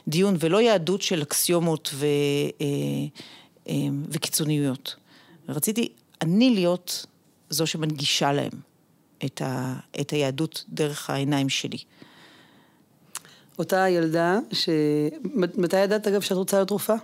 ודיון, 0.07 0.35
ולא 0.39 0.61
יהדות 0.61 1.01
של 1.01 1.21
אקסיומות 1.21 1.89
ו, 1.93 2.05
אה, 2.61 2.65
אה, 3.69 3.75
וקיצוניויות. 4.09 4.95
ורציתי 5.49 5.89
אני 6.21 6.49
להיות 6.49 7.05
זו 7.49 7.67
שמנגישה 7.67 8.33
להם 8.33 8.51
את, 9.25 9.41
ה, 9.41 9.75
את 10.01 10.11
היהדות 10.11 10.63
דרך 10.69 11.09
העיניים 11.09 11.49
שלי. 11.49 11.77
אותה 13.59 13.89
ילדה, 13.89 14.39
ש... 14.51 14.69
מתי 15.33 15.77
ידעת 15.77 16.07
אגב 16.07 16.21
שאת 16.21 16.37
רוצה 16.37 16.57
להיות 16.57 16.69
רופאה? 16.69 16.95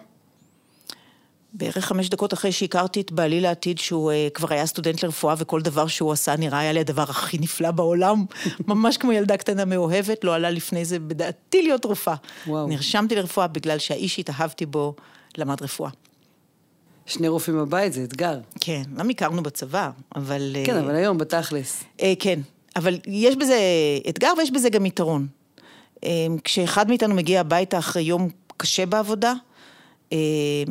בערך 1.54 1.86
חמש 1.86 2.10
דקות 2.10 2.34
אחרי 2.34 2.52
שהכרתי 2.52 3.02
את 3.02 3.12
בעלי 3.12 3.42
לעתיד, 3.42 3.78
שהוא 3.78 4.12
uh, 4.12 4.34
כבר 4.34 4.54
היה 4.54 4.66
סטודנט 4.66 5.04
לרפואה 5.04 5.36
וכל 5.38 5.62
דבר 5.62 5.88
שהוא 5.88 6.12
עשה 6.12 6.36
נראה 6.36 6.60
היה 6.60 6.72
לי 6.72 6.80
הדבר 6.80 7.02
הכי 7.02 7.38
נפלא 7.38 7.72
בעולם. 7.72 8.26
ממש 8.68 8.98
כמו 8.98 9.12
ילדה 9.12 9.38
קטנה 9.38 9.66
מאוהבת, 9.66 10.24
לא 10.24 10.36
עלה 10.36 10.50
לפני 10.50 10.86
זה 10.86 11.00
בדעתי 11.00 11.62
להיות 11.62 11.86
רופאה. 11.86 12.16
וואו. 12.48 12.68
נרשמתי 12.68 13.16
לרפואה 13.16 13.48
בגלל 13.48 13.78
שהאיש 13.78 14.16
שהתאהבתי 14.16 14.66
בו 14.66 14.96
למד 15.38 15.62
רפואה. 15.62 15.90
שני 17.06 17.28
רופאים 17.28 17.58
בבית 17.58 17.94
זה 17.94 18.04
אתגר. 18.04 18.40
כן, 18.60 18.82
גם 18.98 19.10
הכרנו 19.10 19.44
בצבא, 19.44 19.90
אבל... 20.16 20.56
כן, 20.66 20.78
uh, 20.78 20.80
אבל 20.80 20.96
היום 20.96 21.18
בתכלס. 21.18 21.84
Uh, 21.98 22.04
כן, 22.20 22.40
אבל 22.76 23.00
יש 23.08 23.36
בזה 23.36 23.58
אתגר 24.10 24.30
ויש 24.38 24.52
בזה 24.52 24.70
גם 24.70 24.86
יתרון. 24.86 25.28
Uh, 25.96 26.02
כשאחד 26.44 26.90
מאיתנו 26.90 27.16
מגיע 27.16 27.40
הביתה 27.40 27.78
אחרי 27.78 28.02
יום 28.02 28.30
קשה 28.58 28.86
בעבודה, 28.86 29.30
אה, 29.30 29.51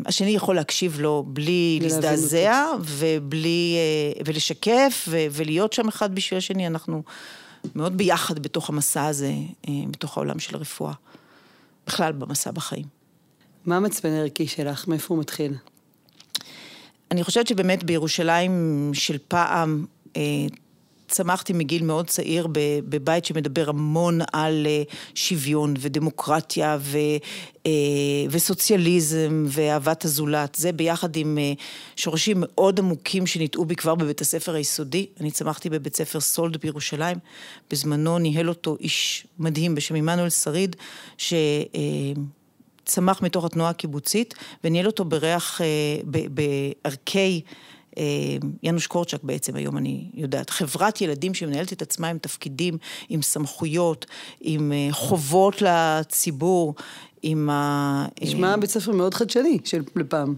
השני 0.07 0.31
יכול 0.31 0.57
להקשיב 0.57 1.00
לו 1.00 1.24
בלי 1.26 1.79
להזדעזע 1.83 2.64
ובלי, 2.81 3.76
אה, 3.76 4.22
ולשקף 4.26 5.09
ולהיות 5.11 5.72
שם 5.72 5.88
אחד 5.88 6.14
בשביל 6.14 6.38
השני, 6.38 6.66
אנחנו 6.66 7.03
מאוד 7.74 7.96
ביחד 7.96 8.38
בתוך 8.38 8.68
המסע 8.68 9.07
הזה, 9.07 9.33
אה, 9.68 9.74
בתוך 9.90 10.16
העולם 10.16 10.38
של 10.38 10.57
הרפואה, 10.57 10.92
בכלל 11.87 12.12
במסע 12.12 12.50
בחיים. 12.50 12.85
מה 13.66 13.76
המצפן 13.76 14.09
הערכי 14.09 14.46
שלך? 14.46 14.88
מאיפה 14.88 15.14
הוא 15.14 15.20
מתחיל? 15.20 15.55
אני 17.11 17.24
חושבת 17.24 17.46
שבאמת 17.46 17.85
בירושלים 17.85 18.90
של 18.94 19.18
פעם 19.29 19.87
צמחתי 21.11 21.53
מגיל 21.53 21.85
מאוד 21.85 22.07
צעיר 22.07 22.46
בבית 22.88 23.25
שמדבר 23.25 23.68
המון 23.68 24.20
על 24.33 24.66
אה, 24.66 24.83
שוויון 25.14 25.75
ודמוקרטיה 25.79 26.79
ו, 26.81 26.99
אה, 27.66 27.73
וסוציאליזם 28.31 29.44
ואהבת 29.49 30.05
הזולת. 30.05 30.55
זה 30.55 30.73
ביחד 30.73 31.16
עם 31.16 31.38
אה, 31.38 31.53
שורשים 31.96 32.37
מאוד 32.40 32.79
עמוקים 32.79 33.27
שניטעו 33.27 33.64
בי 33.64 33.77
כבר 33.77 33.94
בבית 33.94 34.20
הספר 34.20 34.55
היסודי. 34.55 35.07
אני 35.20 35.31
צמחתי 35.31 35.70
בבית 35.70 35.96
ספר 35.96 36.20
סולד 36.20 36.57
בירושלים. 36.57 37.16
בזמנו 37.70 38.18
ניהל 38.18 38.49
אותו 38.49 38.77
איש 38.81 39.27
מדהים 39.38 39.75
בשם 39.75 39.94
עמנואל 39.94 40.31
שריד, 40.31 40.77
ש... 41.18 41.35
צמח 42.85 43.23
מתוך 43.23 43.44
התנועה 43.44 43.70
הקיבוצית 43.70 44.35
וניהל 44.64 44.87
אותו 44.87 45.05
בריח, 45.05 45.61
בערכי 46.05 47.40
יאנוש 48.62 48.87
קורצ'אק 48.87 49.20
בעצם, 49.22 49.57
היום 49.57 49.76
אני 49.76 50.11
יודעת, 50.14 50.50
חברת 50.50 51.00
ילדים 51.00 51.35
שמנהלת 51.35 51.72
את 51.72 51.83
עצמה 51.83 52.09
עם 52.09 52.18
תפקידים, 52.18 52.79
עם 53.09 53.22
סמכויות, 53.22 54.07
עם 54.40 54.72
אה, 54.72 54.88
חובות 54.90 55.62
לציבור, 55.62 56.74
עם 57.22 57.50
ה... 57.50 58.07
נשמע 58.22 58.57
בית 58.57 58.70
ספר 58.70 58.92
מאוד 58.92 59.14
חדשני 59.14 59.59
של 59.64 59.83
לפעם. 59.96 60.35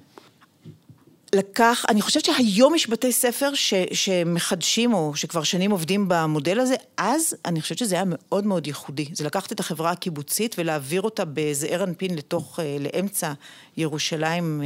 לקח, 1.34 1.84
אני 1.88 2.02
חושבת 2.02 2.24
שהיום 2.24 2.74
יש 2.74 2.90
בתי 2.90 3.12
ספר 3.12 3.54
ש, 3.54 3.74
שמחדשים 3.92 4.94
או 4.94 5.16
שכבר 5.16 5.42
שנים 5.42 5.70
עובדים 5.70 6.04
במודל 6.08 6.60
הזה, 6.60 6.74
אז 6.96 7.36
אני 7.44 7.60
חושבת 7.60 7.78
שזה 7.78 7.94
היה 7.94 8.04
מאוד 8.06 8.46
מאוד 8.46 8.66
ייחודי. 8.66 9.06
זה 9.12 9.24
לקחת 9.24 9.52
את 9.52 9.60
החברה 9.60 9.90
הקיבוצית 9.90 10.54
ולהעביר 10.58 11.02
אותה 11.02 11.24
בזעיר 11.24 11.84
אנפין 11.84 12.14
לתוך, 12.14 12.60
אה, 12.60 12.76
לאמצע 12.80 13.32
ירושלים 13.76 14.62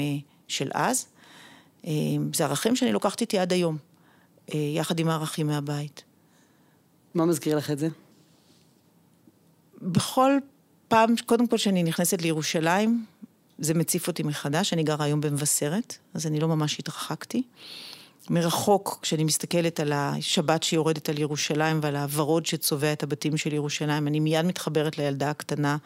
של 0.48 0.70
אז. 0.74 1.06
אמ, 1.86 2.30
זה 2.34 2.44
ערכים 2.44 2.76
שאני 2.76 2.92
לוקחת 2.92 3.20
איתי 3.20 3.38
עד 3.38 3.52
היום, 3.52 3.76
אה, 4.54 4.58
יחד 4.58 4.98
עם 4.98 5.08
הערכים 5.08 5.46
מהבית. 5.46 6.04
מה 7.14 7.24
מזכיר 7.24 7.56
לך 7.56 7.70
את 7.70 7.78
זה? 7.78 7.88
בכל 9.82 10.32
פעם, 10.88 11.14
קודם 11.26 11.46
כל 11.46 11.58
שאני 11.58 11.82
נכנסת 11.82 12.22
לירושלים, 12.22 13.04
זה 13.58 13.74
מציף 13.74 14.08
אותי 14.08 14.22
מחדש, 14.22 14.72
אני 14.72 14.82
גרה 14.82 15.04
היום 15.04 15.20
במבשרת, 15.20 15.98
אז 16.14 16.26
אני 16.26 16.40
לא 16.40 16.48
ממש 16.48 16.78
התרחקתי. 16.78 17.42
מרחוק, 18.30 18.98
כשאני 19.02 19.24
מסתכלת 19.24 19.80
על 19.80 19.92
השבת 19.92 20.62
שיורדת 20.62 21.08
על 21.08 21.18
ירושלים 21.18 21.80
ועל 21.82 21.96
הוורוד 21.96 22.46
שצובע 22.46 22.92
את 22.92 23.02
הבתים 23.02 23.36
של 23.36 23.52
ירושלים, 23.52 24.08
אני 24.08 24.20
מיד 24.20 24.46
מתחברת 24.46 24.98
לילדה 24.98 25.30
הקטנה 25.30 25.76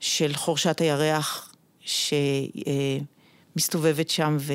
של 0.00 0.34
חורשת 0.34 0.80
הירח, 0.80 1.54
שמסתובבת 3.56 4.10
שם 4.10 4.36
ו... 4.40 4.52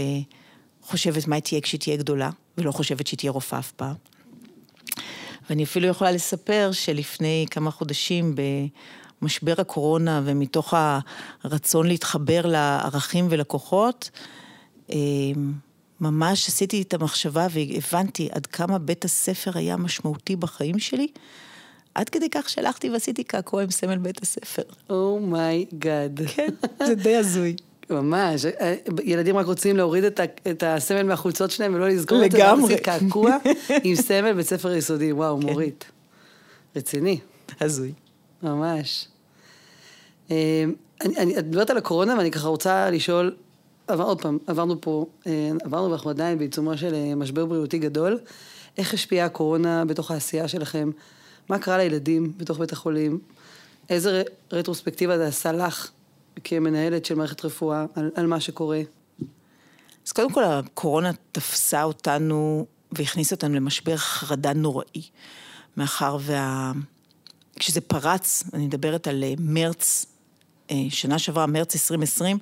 חושבת 0.84 1.28
מה 1.28 1.41
תהיה 1.41 1.62
כשהיא 1.62 1.80
תהיה 1.80 1.98
גדולה, 1.98 2.30
ולא 2.58 2.72
חושבת 2.72 3.08
שהיא 3.08 3.17
תהיה 3.17 3.32
רופאה 3.32 3.60
אף 3.60 3.72
פעם. 3.72 3.96
ואני 5.50 5.63
אפילו 5.63 5.88
יכולה 5.88 6.12
לספר 6.12 6.69
שלפני 6.72 7.46
כמה 7.52 7.72
חודשים 7.72 8.36
במשבר 9.22 9.54
הקורונה 9.58 10.22
ומתוך 10.26 10.74
הרצון 11.43 11.88
להתחבר 11.88 12.46
לערכים 12.46 13.28
ולכוחות, 13.30 14.10
אה, 14.91 14.98
ממש 16.00 16.48
עשיתי 16.48 16.82
את 16.82 16.93
המחשבה 16.93 17.48
והבנתי 17.52 18.30
עד 18.32 18.46
כמה 18.46 18.78
בית 18.78 19.06
הספר 19.06 19.52
היה 19.56 19.78
משמעותי 19.78 20.36
בחיים 20.36 20.80
שלי. 20.80 21.08
עד 21.96 22.10
כדי 22.10 22.30
כך 22.30 22.50
שהלכתי 22.50 22.89
ועשיתי 22.89 23.24
קעקוע 23.24 23.63
עם 23.63 23.72
סמל 23.72 23.98
בית 23.98 24.22
הספר. 24.22 24.63
Oh 24.89 25.22
my 25.22 25.54
God. 25.54 26.19
Oh 26.19 26.28
כן, 26.28 26.50
זה 26.86 26.96
די 27.04 27.15
הזוי. 27.15 27.56
ממש, 27.93 28.45
אה, 28.45 28.75
ילדים 29.03 29.38
רק 29.38 29.45
רוצים 29.45 29.77
להוריד 29.77 30.03
את, 30.03 30.19
ה, 30.19 30.23
את 30.51 30.63
הסמל 30.67 31.03
מהחולצות 31.03 31.51
שלהם 31.51 31.75
ולא 31.75 31.89
לסגור 31.89 32.25
את 32.25 32.32
זה, 32.32 32.38
לגמרי. 32.38 32.77
קעקוע 32.77 33.38
עם 33.84 33.95
סמל 33.95 34.34
בית 34.34 34.45
ספר 34.47 34.73
יסודי, 34.73 35.12
וואו, 35.12 35.39
כן. 35.39 35.47
מורית. 35.47 35.86
רציני. 36.75 37.19
הזוי. 37.62 37.93
ממש. 38.43 39.08
אה, 40.32 40.63
אני, 41.01 41.17
אני, 41.17 41.38
את 41.39 41.45
מדברת 41.45 41.69
על 41.69 41.77
הקורונה 41.77 42.17
ואני 42.17 42.32
ככה 42.32 42.47
רוצה 42.47 42.89
לשאול, 42.89 43.36
עבר, 43.88 44.03
עוד 44.03 44.21
פעם, 44.21 44.38
עברנו 44.47 44.82
פה, 44.82 45.06
אה, 45.27 45.51
עברנו 45.63 45.89
ואנחנו 45.89 46.10
עדיין 46.10 46.38
בעיצומו 46.38 46.77
של 46.77 47.13
משבר 47.15 47.45
בריאותי 47.45 47.79
גדול. 47.79 48.19
איך 48.77 48.93
השפיעה 48.93 49.25
הקורונה 49.25 49.86
בתוך 49.86 50.12
העשייה 50.12 50.47
שלכם? 50.47 50.91
מה 51.49 51.60
קרה 51.60 51.77
לילדים 51.77 52.34
בתוך 52.38 52.60
בית 52.60 52.71
החולים? 52.71 53.19
איזה 53.89 54.23
רטרוספקטיבה 54.51 55.17
זה 55.17 55.27
עשה 55.27 55.51
לך 55.51 55.89
כמנהלת 56.43 57.06
של 57.06 57.15
מערכת 57.15 57.46
רפואה 57.46 57.86
על, 57.96 58.12
על 58.15 58.28
מה 58.28 58.39
שקורה? 58.39 58.82
אז 60.08 60.12
קודם 60.12 60.32
כל, 60.32 60.43
הקורונה 60.43 61.12
תפסה 61.32 61.84
אותנו 61.84 62.65
והכניסה 62.91 63.36
אותנו 63.36 63.56
למשבר 63.56 63.98
חרדה 63.98 64.54
נוראי, 64.54 65.02
מאחר 65.78 66.17
וה... 66.22 66.72
כשזה 67.60 67.82
פרץ, 67.82 68.43
אני 68.54 68.65
מדברת 68.65 69.08
על 69.08 69.24
אה, 69.24 69.34
מרץ, 69.39 70.06
אה, 70.72 70.76
שנה 70.89 71.19
שעברה, 71.19 71.46
מרץ 71.46 71.76
2020, 71.76 72.38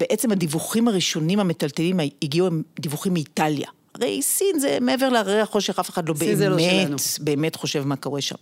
בעצם 0.00 0.32
הדיווחים 0.32 0.88
הראשונים 0.88 1.40
המטלטלים 1.40 2.00
הגיעו 2.22 2.46
הם 2.46 2.62
דיווחים 2.80 3.12
מאיטליה. 3.12 3.68
הרי 3.94 4.22
סין 4.22 4.58
זה 4.58 4.78
מעבר 4.80 5.08
להררי 5.08 5.40
החושך, 5.40 5.78
אף 5.78 5.90
אחד 5.90 6.08
לא 6.08 6.14
באמת, 6.14 6.90
לא 6.90 6.96
באמת 7.20 7.56
חושב 7.56 7.84
מה 7.84 7.96
קורה 7.96 8.20
שם. 8.20 8.36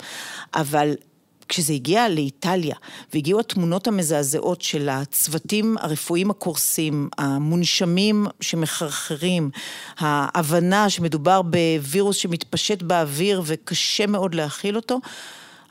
אבל 0.55 0.95
כשזה 1.51 1.73
הגיע 1.73 2.09
לאיטליה, 2.09 2.75
והגיעו 3.15 3.41
התמונות 3.41 3.89
המזעזעות 3.89 4.63
של 4.63 4.89
הצוותים 4.89 5.77
הרפואיים 5.81 6.31
הקורסים, 6.31 7.09
המונשמים 7.19 8.27
שמחרחרים, 8.41 9.51
ההבנה 9.99 10.91
שמדובר 10.91 11.43
בווירוס 11.43 12.17
שמתפשט 12.17 12.83
באוויר 12.83 13.43
וקשה 13.45 14.07
מאוד 14.07 14.35
להכיל 14.35 14.77
אותו, 14.77 15.01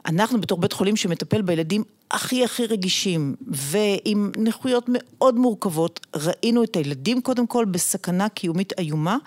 אנחנו 0.06 0.42
בתור 0.42 0.58
בית 0.58 0.74
חולים 0.74 0.96
שמטפל 0.96 1.42
בילדים 1.42 1.84
הכי 2.12 2.44
הכי 2.44 2.66
רגישים 2.66 3.36
ועם 3.48 4.32
נכויות 4.38 4.86
מאוד 4.88 5.36
מורכבות, 5.36 6.08
ראינו 6.16 6.64
את 6.64 6.76
הילדים 6.76 7.22
קודם 7.22 7.48
כל 7.48 7.66
בסכנה 7.66 8.30
קיומית 8.30 8.74
איומה. 8.80 9.18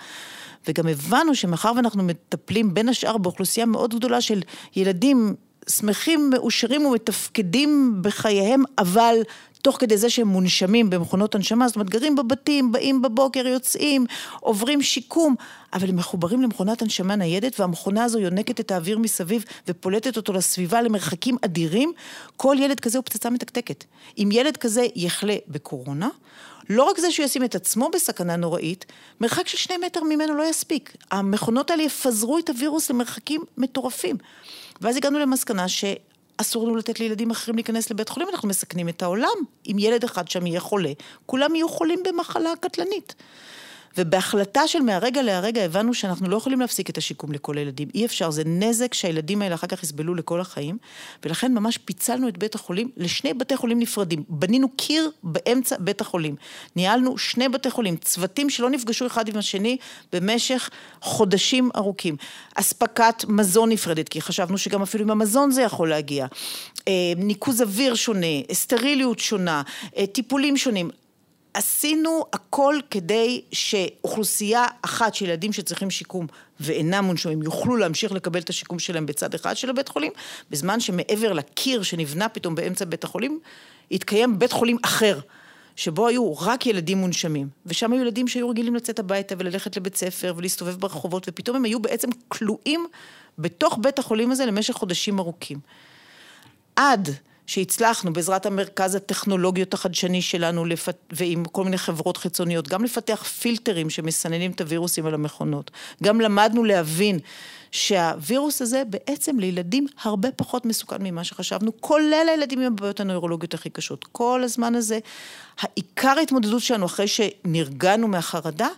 וגם 0.69 0.89
הבנו 0.89 1.35
שמאחר 1.35 1.73
ואנחנו 1.77 2.03
מטפלים 2.03 2.75
בין 2.75 2.89
השאר 2.89 3.19
באוכלוסייה 3.19 3.67
מאוד 3.67 3.95
גדולה 3.95 4.21
של 4.21 4.43
ילדים 4.77 5.35
שמחים, 5.69 6.31
מאושרים 6.31 6.87
ומתפקדים 6.87 7.99
בחייהם, 8.03 8.63
אבל 8.79 9.17
תוך 9.63 9.77
כדי 9.81 9.97
זה 9.97 10.11
שהם 10.11 10.29
מונשמים 10.29 10.91
במכונות 10.91 11.35
הנשמה, 11.35 11.69
זאת 11.69 11.77
אומרת 11.77 11.91
גרים 11.91 12.17
בבתים, 12.17 12.73
באים 12.73 13.03
בבוקר, 13.03 13.47
יוצאים, 13.47 14.07
עוברים 14.41 14.83
שיקום, 14.83 15.35
אבל 15.73 15.89
הם 15.89 15.97
מחוברים 15.97 16.43
למכונת 16.43 16.83
הנשמה 16.83 17.17
ניידת 17.17 17.61
והמכונה 17.61 18.05
הזו 18.05 18.19
יונקת 18.19 18.61
את 18.61 18.71
האוויר 18.71 18.99
מסביב 18.99 19.45
ופולטת 19.69 20.17
אותו 20.17 20.33
לסביבה 20.33 20.83
למרחקים 20.83 21.37
אדירים, 21.45 21.93
כל 22.37 22.57
ילד 22.61 22.81
כזה 22.81 22.99
הוא 22.99 23.05
פצצה 23.05 23.31
מתקתקת. 23.31 23.85
אם 24.19 24.29
ילד 24.33 24.57
כזה 24.57 24.87
יחלה 24.97 25.37
בקורונה, 25.49 26.09
לא 26.71 26.85
רק 26.85 26.99
זה 26.99 27.11
שהוא 27.11 27.27
ישים 27.27 27.45
את 27.45 27.55
עצמו 27.55 27.91
בסכנה 27.95 28.37
נוראית, 28.37 28.87
מרחק 29.21 29.49
של 29.49 29.59
שני 29.59 29.77
מטר 29.77 30.03
ממנו 30.05 30.35
לא 30.35 30.43
יספיק. 30.43 30.97
המכונות 31.11 31.71
האלה 31.71 31.83
יפזרו 31.83 32.39
את 32.39 32.51
הווירוס 32.51 32.91
למרחקים 32.91 33.41
מטורפים. 33.59 34.17
ואז 34.83 34.97
הגענו 34.97 35.19
למסקנה 35.19 35.67
שאסור 35.69 36.67
לנו 36.67 36.77
לתת 36.77 37.01
לילדים 37.01 37.31
אחרים 37.31 37.57
להיכנס 37.57 37.91
לבית 37.91 38.09
חולים, 38.09 38.29
אנחנו 38.29 38.49
מסכנים 38.49 38.89
את 38.89 39.03
העולם. 39.03 39.37
אם 39.67 39.77
ילד 39.79 40.05
אחד 40.05 40.29
שם 40.29 40.47
יהיה 40.47 40.61
חולה, 40.61 40.93
כולם 41.27 41.55
יהיו 41.55 41.69
חולים 41.69 41.99
במחלה 42.05 42.51
קטלנית. 42.61 43.15
ובהחלטה 43.99 44.69
של 44.69 44.81
מהרגע 44.81 45.23
להרגע 45.23 45.65
הבנו 45.65 45.95
שאנחנו 45.95 46.29
לא 46.29 46.37
יכולים 46.37 46.61
להפסיק 46.61 46.91
את 46.91 46.99
השיקום 46.99 47.33
לכל 47.33 47.59
הילדים. 47.59 47.89
אי 47.95 48.05
אפשר, 48.05 48.31
זה 48.31 48.43
נזק 48.47 48.95
שהילדים 48.95 49.43
האלה 49.43 49.55
אחר 49.55 49.67
כך 49.67 49.83
יסבלו 49.83 50.15
לכל 50.15 50.41
החיים, 50.41 50.79
ולכן 51.25 51.55
ממש 51.55 51.79
פיצלנו 51.79 52.29
את 52.29 52.39
בית 52.39 52.55
החולים 52.55 52.91
לשני 52.97 53.35
בתי 53.35 53.57
חולים 53.57 53.79
נפרדים. 53.79 54.25
בנינו 54.29 54.69
קיר 54.77 55.11
באמצע 55.23 55.77
בית 55.79 56.01
החולים. 56.01 56.37
ניהלנו 56.77 57.19
שני 57.19 57.49
בתי 57.49 57.71
חולים, 57.71 57.97
צוותים 57.97 58.51
שלא 58.51 58.71
נפגשו 58.71 59.07
אחד 59.07 59.29
עם 59.29 59.37
השני 59.37 59.77
במשך 60.13 60.71
חודשים 61.01 61.71
ארוכים. 61.77 62.17
אספקת 62.55 63.25
מזון 63.29 63.69
נפרדת, 63.69 64.09
כי 64.09 64.21
חשבנו 64.21 64.59
שגם 64.59 64.83
אפילו 64.83 65.05
עם 65.05 65.11
המזון 65.11 65.51
זה 65.51 65.63
יכול 65.63 65.91
להגיע. 65.91 66.27
אה, 66.89 66.93
ניקוז 67.17 67.63
אוויר 67.63 67.95
שונה, 67.95 68.27
סטריליות 68.53 69.19
שונה, 69.19 69.63
אה, 69.97 70.07
טיפולים 70.07 70.57
שונים. 70.57 70.91
עשינו 71.55 72.25
הכל 72.33 72.77
כדי 72.91 73.43
שאוכלוסייה 73.53 74.65
אחת 74.83 75.15
של 75.15 75.25
ילדים 75.25 75.53
שצריכים 75.53 75.91
שיקום 75.91 76.27
ואינם 76.61 77.05
מונשמים 77.05 77.43
יוכלו 77.43 77.77
להמשיך 77.77 78.13
לקבל 78.13 78.41
את 78.41 78.49
השיקום 78.49 78.79
שלהם 78.79 79.07
בצד 79.07 79.35
אחד 79.35 79.57
של 79.57 79.71
הבית 79.71 79.89
חולים, 79.89 80.13
בזמן 80.51 80.81
שמעבר 80.81 81.33
לקיר 81.33 81.83
שנבנה 81.83 82.29
פתאום 82.29 82.55
באמצע 82.55 82.85
בית 82.85 83.05
החולים, 83.05 83.41
התקיים 83.91 84.39
בית 84.39 84.53
חולים 84.53 84.77
אחר. 84.85 85.21
שבו 85.77 86.07
היו 86.07 86.39
רק 86.39 86.67
ילדים 86.67 86.99
מונשמים, 86.99 87.49
ושם 87.67 87.93
היו 87.93 88.03
ילדים 88.03 88.29
שהיו 88.29 88.49
רגילים 88.49 88.75
לצאת 88.75 88.99
הביתה 88.99 89.35
וללכת 89.39 89.77
לבית 89.77 89.97
ספר 89.97 90.35
ולהסתובב 90.37 90.75
ברחובות, 90.81 91.25
ופתאום 91.29 91.57
הם 91.57 91.65
היו 91.65 91.81
בעצם 91.81 92.09
כלואים 92.29 92.87
בתוך 93.39 93.79
בית 93.83 93.99
החולים 93.99 94.31
הזה 94.31 94.47
למשך 94.47 94.75
חודשים 94.75 95.19
ארוכים. 95.19 95.59
עד 96.77 97.09
שהצלחנו 97.53 98.13
בעזרת 98.13 98.47
המרכז 98.47 98.95
הטכנולוגיות 98.95 99.75
החדשני 99.75 100.23
שלנו 100.23 100.65
לפת... 100.65 100.97
ועם 101.11 101.45
כל 101.45 101.65
מיני 101.65 101.79
חברות 101.79 102.17
חיצוניות, 102.17 102.69
גם 102.69 102.85
לפתח 102.85 103.23
פילטרים 103.23 103.91
שמסננים 103.91 104.51
את 104.51 104.61
הווירוסים 104.61 105.07
על 105.07 105.15
המכונות. 105.15 105.71
גם 106.03 106.21
למדנו 106.21 106.65
להבין 106.65 107.19
שהווירוס 107.71 108.63
הזה 108.63 108.83
בעצם 108.91 109.39
לילדים 109.39 109.87
הרבה 110.03 110.33
פחות 110.33 110.67
מסוכן 110.67 110.97
ממה 111.01 111.25
שחשבנו, 111.25 111.73
כולל 111.81 112.27
הילדים 112.31 112.61
עם 112.61 112.73
הבעיות 112.73 113.01
הנוירולוגיות 113.01 113.55
הכי 113.55 113.71
קשות. 113.71 114.05
כל 114.13 114.43
הזמן 114.45 114.75
הזה, 114.75 114.99
העיקר 115.61 116.15
ההתמודדות 116.19 116.63
שלנו 116.63 116.87
אחרי 116.87 117.07
שנרגענו 117.09 118.09
מהחרדה, 118.09 118.69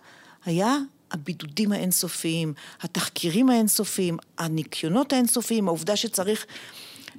היה 0.45 0.77
הבידודים 1.11 1.73
האינסופיים, 1.73 2.53
התחקירים 2.81 3.51
האינסופיים, 3.51 4.17
הניקיונות 4.39 5.13
האינסופיים, 5.13 5.69
העובדה 5.69 5.97
שצריך 5.97 6.47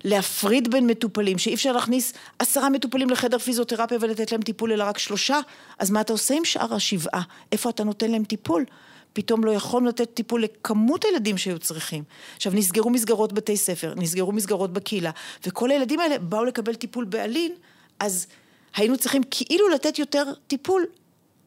להפריד 0.03 0.71
בין 0.71 0.87
מטופלים, 0.87 1.37
שאי 1.37 1.53
אפשר 1.53 1.71
להכניס 1.71 2.13
עשרה 2.39 2.69
מטופלים 2.69 3.09
לחדר 3.09 3.37
פיזיותרפיה 3.37 3.97
ולתת 4.01 4.31
להם 4.31 4.41
טיפול, 4.41 4.71
אלא 4.71 4.83
רק 4.83 4.97
שלושה, 4.97 5.39
אז 5.79 5.91
מה 5.91 6.01
אתה 6.01 6.13
עושה 6.13 6.33
עם 6.33 6.45
שאר 6.45 6.73
השבעה? 6.73 7.21
איפה 7.51 7.69
אתה 7.69 7.83
נותן 7.83 8.11
להם 8.11 8.23
טיפול? 8.23 8.65
פתאום 9.13 9.43
לא 9.43 9.51
יכולנו 9.51 9.89
לתת 9.89 10.13
טיפול 10.13 10.43
לכמות 10.43 11.05
הילדים 11.05 11.37
שהיו 11.37 11.59
צריכים. 11.59 12.03
עכשיו, 12.35 12.51
נסגרו 12.55 12.89
מסגרות 12.89 13.33
בתי 13.33 13.57
ספר, 13.57 13.93
נסגרו 13.97 14.31
מסגרות 14.31 14.73
בקהילה, 14.73 15.11
וכל 15.45 15.71
הילדים 15.71 15.99
האלה 15.99 16.19
באו 16.19 16.45
לקבל 16.45 16.75
טיפול 16.75 17.05
בעלין, 17.05 17.51
אז 17.99 18.27
היינו 18.75 18.97
צריכים 18.97 19.21
כאילו 19.31 19.69
לתת 19.69 19.99
יותר 19.99 20.23
טיפול, 20.47 20.85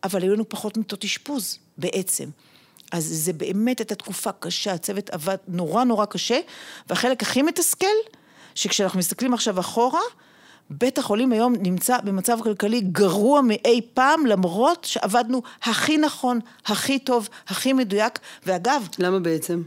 אבל 0.05 0.23
היו 0.23 0.35
לנו 0.35 0.49
פחות 0.49 0.77
מיטות 0.77 1.05
אשפוז, 1.05 1.59
בעצם. 1.79 2.29
אז 2.93 3.05
זה 3.05 3.33
באמת 3.33 3.79
הייתה 3.79 3.95
תקופה 3.95 4.33
קשה, 4.33 4.73
הצוות 4.73 5.11
עבד 5.11 5.37
נורא 5.49 5.85
נורא 5.85 6.05
קשה, 6.05 6.41
והחלק 6.89 7.23
הכי 7.23 7.43
מתסכל, 7.43 7.87
שכשאנחנו 8.55 8.99
מסתכלים 8.99 9.35
עכשיו 9.35 9.61
אחורה, 9.61 10.01
בית 10.71 10.99
החולים 10.99 11.33
היום 11.33 11.55
נמצא 11.61 11.99
במצב 12.01 12.39
כלכלי 12.43 12.81
גרוע 12.81 13.41
מאי 13.41 13.81
פעם, 13.95 14.27
למרות 14.27 14.85
שעבדנו 14.85 15.43
הכי 15.63 15.97
נכון, 15.97 16.41
הכי 16.67 16.99
טוב, 16.99 17.29
הכי 17.49 17.73
מדויק, 17.73 18.19
ואגב... 18.47 18.89
למה 18.99 19.19
בעצם? 19.19 19.63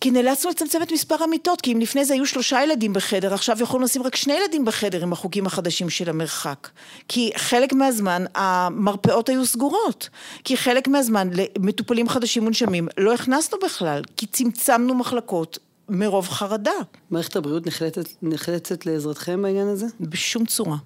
כי 0.00 0.10
נאלצנו 0.10 0.50
לצמצם 0.50 0.82
את 0.82 0.92
מספר 0.92 1.22
המיטות, 1.22 1.60
כי 1.60 1.72
אם 1.72 1.80
לפני 1.80 2.04
זה 2.04 2.14
היו 2.14 2.26
שלושה 2.26 2.62
ילדים 2.62 2.92
בחדר, 2.92 3.34
עכשיו 3.34 3.62
יכולנו 3.62 3.84
לשים 3.84 4.02
רק 4.02 4.16
שני 4.16 4.34
ילדים 4.34 4.64
בחדר 4.64 5.02
עם 5.02 5.12
החוקים 5.12 5.46
החדשים 5.46 5.90
של 5.90 6.10
המרחק. 6.10 6.68
כי 7.08 7.30
חלק 7.36 7.72
מהזמן 7.72 8.24
המרפאות 8.34 9.28
היו 9.28 9.46
סגורות. 9.46 10.08
כי 10.44 10.56
חלק 10.56 10.88
מהזמן 10.88 11.30
למטופלים 11.32 12.08
חדשים 12.08 12.42
מונשמים 12.42 12.88
לא 12.98 13.14
הכנסנו 13.14 13.58
בכלל, 13.64 14.02
כי 14.16 14.26
צמצמנו 14.26 14.94
מחלקות 14.94 15.58
מרוב 15.88 16.28
חרדה. 16.28 16.70
מערכת 17.10 17.36
הבריאות 17.36 17.66
נחלצת, 17.66 18.04
נחלצת 18.22 18.86
לעזרתכם 18.86 19.42
בעניין 19.42 19.68
הזה? 19.68 19.86
בשום 20.00 20.46
צורה. 20.46 20.76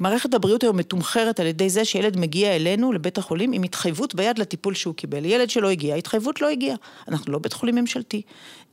מערכת 0.00 0.34
הבריאות 0.34 0.62
היום 0.62 0.76
מתומחרת 0.76 1.40
על 1.40 1.46
ידי 1.46 1.70
זה 1.70 1.84
שילד 1.84 2.16
מגיע 2.16 2.56
אלינו 2.56 2.92
לבית 2.92 3.18
החולים 3.18 3.52
עם 3.52 3.62
התחייבות 3.62 4.14
ביד 4.14 4.38
לטיפול 4.38 4.74
שהוא 4.74 4.94
קיבל. 4.94 5.24
ילד 5.24 5.50
שלא 5.50 5.70
הגיע, 5.70 5.94
התחייבות 5.94 6.40
לא 6.40 6.48
הגיעה. 6.48 6.76
אנחנו 7.08 7.32
לא 7.32 7.38
בית 7.38 7.52
חולים 7.52 7.74
ממשלתי, 7.74 8.22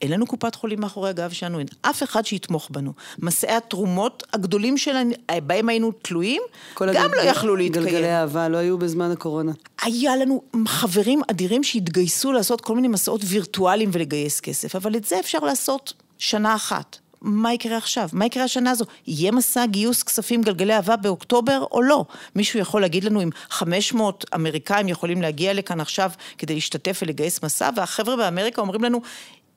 אין 0.01 0.11
לנו 0.11 0.27
קופת 0.27 0.55
חולים 0.55 0.81
מאחורי 0.81 1.09
הגב 1.09 1.31
שלנו, 1.31 1.59
אין 1.59 1.67
אף 1.81 2.03
אחד 2.03 2.25
שיתמוך 2.25 2.67
בנו. 2.71 2.93
מסעי 3.19 3.55
התרומות 3.55 4.23
הגדולים 4.33 4.77
שלנו, 4.77 5.11
בהם 5.43 5.69
היינו 5.69 5.91
תלויים, 5.91 6.41
גם 6.79 6.87
הגלגל, 6.87 7.15
לא 7.15 7.21
יכלו 7.21 7.55
להתקיים. 7.55 7.85
גלגלי 7.85 8.15
אהבה 8.15 8.49
לא 8.49 8.57
היו 8.57 8.77
בזמן 8.77 9.11
הקורונה. 9.11 9.51
היה 9.81 10.15
לנו 10.15 10.41
חברים 10.67 11.21
אדירים 11.31 11.63
שהתגייסו 11.63 12.31
לעשות 12.31 12.61
כל 12.61 12.75
מיני 12.75 12.87
מסעות 12.87 13.21
וירטואליים 13.25 13.89
ולגייס 13.93 14.39
כסף, 14.39 14.75
אבל 14.75 14.95
את 14.95 15.05
זה 15.05 15.19
אפשר 15.19 15.39
לעשות 15.39 15.93
שנה 16.17 16.55
אחת. 16.55 16.97
מה 17.21 17.53
יקרה 17.53 17.77
עכשיו? 17.77 18.09
מה 18.13 18.25
יקרה 18.25 18.43
השנה 18.43 18.71
הזו? 18.71 18.85
יהיה 19.07 19.31
מסע 19.31 19.65
גיוס 19.65 20.03
כספים 20.03 20.41
גלגלי 20.41 20.75
אהבה 20.75 20.95
באוקטובר 20.95 21.65
או 21.71 21.81
לא? 21.81 22.05
מישהו 22.35 22.59
יכול 22.59 22.81
להגיד 22.81 23.03
לנו 23.03 23.21
אם 23.21 23.29
500 23.49 24.25
אמריקאים 24.35 24.87
יכולים 24.87 25.21
להגיע 25.21 25.53
לכאן 25.53 25.79
עכשיו 25.79 26.11
כדי 26.37 26.53
להשתתף 26.53 26.99
ולגייס 27.01 27.43
מסע, 27.43 27.69
והחבר'ה 27.75 28.15
באמריקה 28.15 28.61
אומרים 28.61 28.83
לנו, 28.83 29.01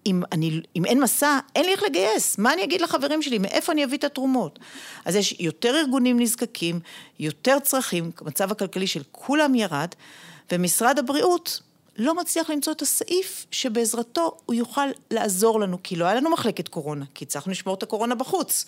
אם, 0.07 0.23
אני, 0.33 0.61
אם 0.77 0.85
אין 0.85 1.03
מסע, 1.03 1.39
אין 1.57 1.65
לי 1.65 1.73
איך 1.73 1.83
לגייס. 1.83 2.39
מה 2.39 2.53
אני 2.53 2.65
אגיד 2.65 2.81
לחברים 2.81 3.23
שלי? 3.23 3.39
מאיפה 3.39 3.73
אני 3.73 3.85
אביא 3.85 3.99
את 3.99 4.05
התרומות? 4.05 4.59
אז 5.05 5.17
יש 5.17 5.37
יותר 5.41 5.77
ארגונים 5.77 6.21
נזקקים, 6.21 6.81
יותר 7.19 7.59
צרכים, 7.59 8.11
המצב 8.21 8.53
הכלכלי 8.53 8.87
של 8.87 9.03
כולם 9.13 9.55
ירד, 9.55 9.89
ומשרד 10.53 10.99
הבריאות 10.99 11.61
לא 11.97 12.15
מצליח 12.15 12.51
למצוא 12.51 12.73
את 12.73 12.83
הסעיף 12.83 13.47
שבעזרתו 13.51 14.37
הוא 14.47 14.55
יוכל 14.55 14.87
לעזור 15.11 15.61
לנו, 15.61 15.79
כי 15.83 15.97
לא 15.97 16.05
היה 16.05 16.15
לנו 16.15 16.31
מחלקת 16.31 16.69
קורונה, 16.69 17.05
כי 17.15 17.25
הצלחנו 17.25 17.53
לשמור 17.53 17.75
את 17.75 17.83
הקורונה 17.83 18.15
בחוץ. 18.15 18.65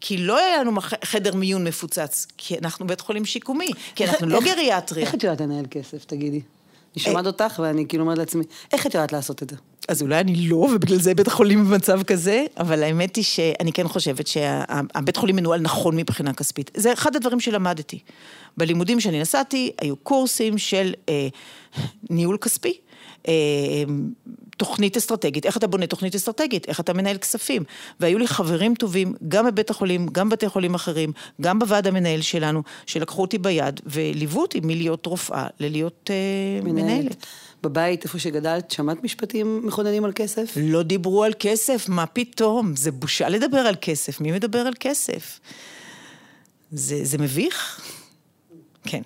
כי 0.00 0.18
לא 0.18 0.38
היה 0.38 0.60
לנו 0.60 0.80
חדר 1.04 1.34
מיון 1.34 1.64
מפוצץ, 1.64 2.26
כי 2.36 2.58
אנחנו 2.58 2.86
בית 2.86 3.00
חולים 3.00 3.24
שיקומי, 3.24 3.70
כי 3.94 4.04
אנחנו 4.04 4.26
לא 4.26 4.40
גריאטריה. 4.40 5.06
איך 5.06 5.14
את 5.14 5.22
יודעת 5.22 5.40
לנהל 5.40 5.64
כסף, 5.70 6.04
תגידי? 6.04 6.40
אני 6.96 7.02
שומעת 7.02 7.26
אותך 7.26 7.60
ואני 7.62 7.88
כאילו 7.88 8.04
אומרת 8.04 8.18
לעצמי, 8.18 8.44
איך 8.72 8.86
את 8.86 8.94
יודעת 8.94 9.12
לעשות 9.12 9.42
את 9.42 9.50
זה? 9.50 9.56
אז 9.88 10.02
אולי 10.02 10.20
אני 10.20 10.48
לא, 10.48 10.56
ובגלל 10.56 10.98
זה 10.98 11.14
בית 11.14 11.26
החולים 11.26 11.64
במצב 11.64 12.02
כזה, 12.02 12.44
אבל 12.56 12.82
האמת 12.82 13.16
היא 13.16 13.24
שאני 13.24 13.72
כן 13.72 13.88
חושבת 13.88 14.26
שהבית 14.26 15.16
חולים 15.16 15.36
מנוהל 15.36 15.60
נכון 15.60 15.96
מבחינה 15.96 16.32
כספית. 16.32 16.70
זה 16.76 16.92
אחד 16.92 17.16
הדברים 17.16 17.40
שלמדתי. 17.40 17.98
בלימודים 18.58 19.00
שאני 19.00 19.20
נסעתי, 19.20 19.70
היו 19.80 19.96
קורסים 19.96 20.58
של 20.58 20.94
אה, 21.08 21.28
ניהול 22.10 22.36
כספי. 22.36 22.78
אה, 23.28 23.34
תוכנית 24.56 24.96
אסטרטגית, 24.96 25.46
איך 25.46 25.56
אתה 25.56 25.66
בונה 25.66 25.86
תוכנית 25.86 26.14
אסטרטגית, 26.14 26.68
איך 26.68 26.80
אתה 26.80 26.92
מנהל 26.92 27.18
כספים. 27.18 27.62
והיו 28.00 28.18
לי 28.18 28.28
חברים 28.28 28.74
טובים, 28.74 29.14
גם 29.28 29.46
בבית 29.46 29.70
החולים, 29.70 30.06
גם 30.12 30.28
בבתי 30.28 30.48
חולים 30.48 30.74
אחרים, 30.74 31.12
גם 31.40 31.58
בוועד 31.58 31.86
המנהל 31.86 32.20
שלנו, 32.20 32.62
שלקחו 32.86 33.22
אותי 33.22 33.38
ביד 33.38 33.80
וליוו 33.86 34.40
אותי 34.40 34.60
מלהיות 34.62 35.06
רופאה 35.06 35.46
ללהיות 35.60 36.10
אה, 36.10 36.64
מנהלת. 36.64 36.84
מנהלת. 36.84 37.26
בבית, 37.62 38.04
איפה 38.04 38.18
שגדלת, 38.18 38.70
שמעת 38.70 39.04
משפטים 39.04 39.60
מכוננים 39.64 40.04
על 40.04 40.12
כסף? 40.14 40.52
לא 40.56 40.82
דיברו 40.82 41.24
על 41.24 41.32
כסף, 41.38 41.88
מה 41.88 42.06
פתאום? 42.06 42.76
זה 42.76 42.92
בושה 42.92 43.28
לדבר 43.28 43.58
על 43.58 43.74
כסף. 43.80 44.20
מי 44.20 44.32
מדבר 44.32 44.58
על 44.58 44.74
כסף? 44.80 45.40
זה, 46.72 47.00
זה 47.02 47.18
מביך? 47.18 47.80
כן. 48.88 49.02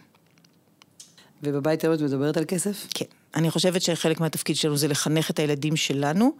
ובבית 1.43 1.85
היום 1.85 1.95
את 1.95 2.01
מדברת 2.01 2.37
על 2.37 2.45
כסף? 2.45 2.87
כן. 2.95 3.05
אני 3.35 3.51
חושבת 3.51 3.83
שחלק 3.83 4.21
מהתפקיד 4.21 4.57
שלנו 4.57 4.77
זה 4.77 4.89
לחנך 4.89 5.31
את 5.31 5.39
הילדים 5.39 5.77
שלנו, 5.77 6.33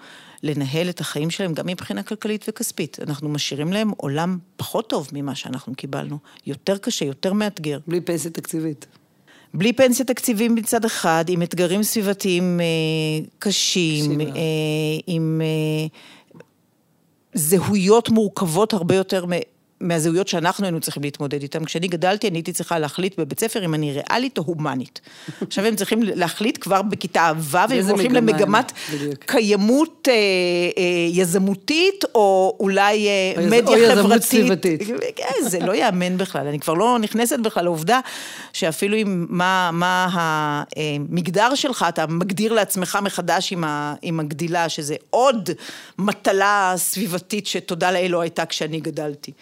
לנהל 0.43 0.89
את 0.89 1.01
החיים 1.01 1.31
שלהם 1.31 1.55
גם 1.55 1.67
מבחינה 1.67 2.03
כלכלית 2.03 2.45
וכספית. 2.49 2.99
אנחנו 3.01 3.29
משאירים 3.29 3.73
להם 3.73 3.91
עולם 3.97 4.39
פחות 4.57 4.89
טוב 4.89 5.09
ממה 5.13 5.35
שאנחנו 5.35 5.75
קיבלנו. 5.75 6.19
יותר 6.47 6.79
קשה, 6.79 7.05
יותר 7.05 7.33
מאתגר. 7.33 7.79
בלי 7.87 8.01
פנסיה 8.01 8.31
תקציבית. 8.31 8.87
בלי 9.55 9.73
פנסיה 9.73 10.07
תקציבים 10.07 10.55
מצד 10.55 10.85
אחד, 10.85 11.25
עם 11.29 11.43
אתגרים 11.43 11.83
סביבתיים 11.83 12.61
אה, 12.61 13.27
קשים, 13.39 14.21
אה, 14.21 14.27
עם 15.07 15.41
אה, 15.45 15.87
זהויות 17.35 18.09
מורכבות 18.09 18.73
הרבה 18.73 18.95
יותר 18.95 19.25
מהזהויות 19.83 20.29
שאנחנו 20.29 20.65
היינו 20.65 20.81
צריכים 20.81 21.03
להתמודד 21.03 21.43
איתן. 21.43 21.65
כשאני 21.65 21.89
גדלתי, 21.89 22.29
אני 22.29 22.39
הייתי 22.39 22.53
צריכה 22.53 22.79
להחליט 22.79 23.21
בבית 23.21 23.41
ספר 23.41 23.65
אם 23.65 23.75
אני 23.75 23.93
ריאלית 23.93 24.39
או 24.39 24.43
הומנית. 24.43 25.01
עכשיו 25.49 25.67
הם 25.67 25.77
צריכים 25.77 26.03
להחליט 26.03 26.59
כבר 26.61 26.83
בכיתה 26.83 27.33
ו', 27.39 27.57
והם 27.69 27.89
הולכים 27.89 28.13
למגמת 28.13 28.73
קיימות 29.27 30.09
אה, 30.11 30.15
אה, 30.15 31.09
יזמותית, 31.11 32.05
או 32.15 32.57
אולי 32.61 33.09
אה, 33.09 33.33
מדיה 33.37 33.61
חברתית. 33.61 33.79
או 33.79 33.99
יזמות 33.99 34.23
סביבתית. 34.23 34.81
כן, 35.17 35.49
זה 35.49 35.59
לא 35.59 35.73
ייאמן 35.73 36.17
בכלל. 36.17 36.47
אני 36.47 36.61
כבר 36.61 36.75
לא 36.75 36.99
נכנסת 36.99 37.39
בכלל 37.39 37.65
לעובדה 37.65 38.01
שאפילו 38.53 38.97
עם 38.97 39.27
מה, 39.29 39.71
מה 39.73 40.09
המגדר 40.13 41.55
שלך, 41.55 41.87
אתה 41.89 42.07
מגדיר 42.07 42.53
לעצמך 42.53 42.99
מחדש 43.03 43.53
עם, 43.53 43.65
ה, 43.65 43.95
עם 44.03 44.21
הגדילה, 44.21 44.69
שזה 44.69 44.95
עוד 45.11 45.51
מטלה 45.99 46.75
סביבתית 46.77 47.47
שתודה 47.47 47.91
לאל 47.91 48.11
לא 48.11 48.21
הייתה 48.21 48.47
כשאני 48.47 48.81
גדלתי. 48.81 49.33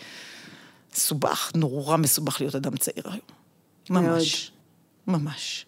מסובך, 0.97 1.53
נורא 1.55 1.97
מסובך 1.97 2.41
להיות 2.41 2.55
אדם 2.55 2.77
צעיר 2.77 3.05
היום. 3.05 3.21
ממש. 3.91 4.53
ממש. 5.07 5.67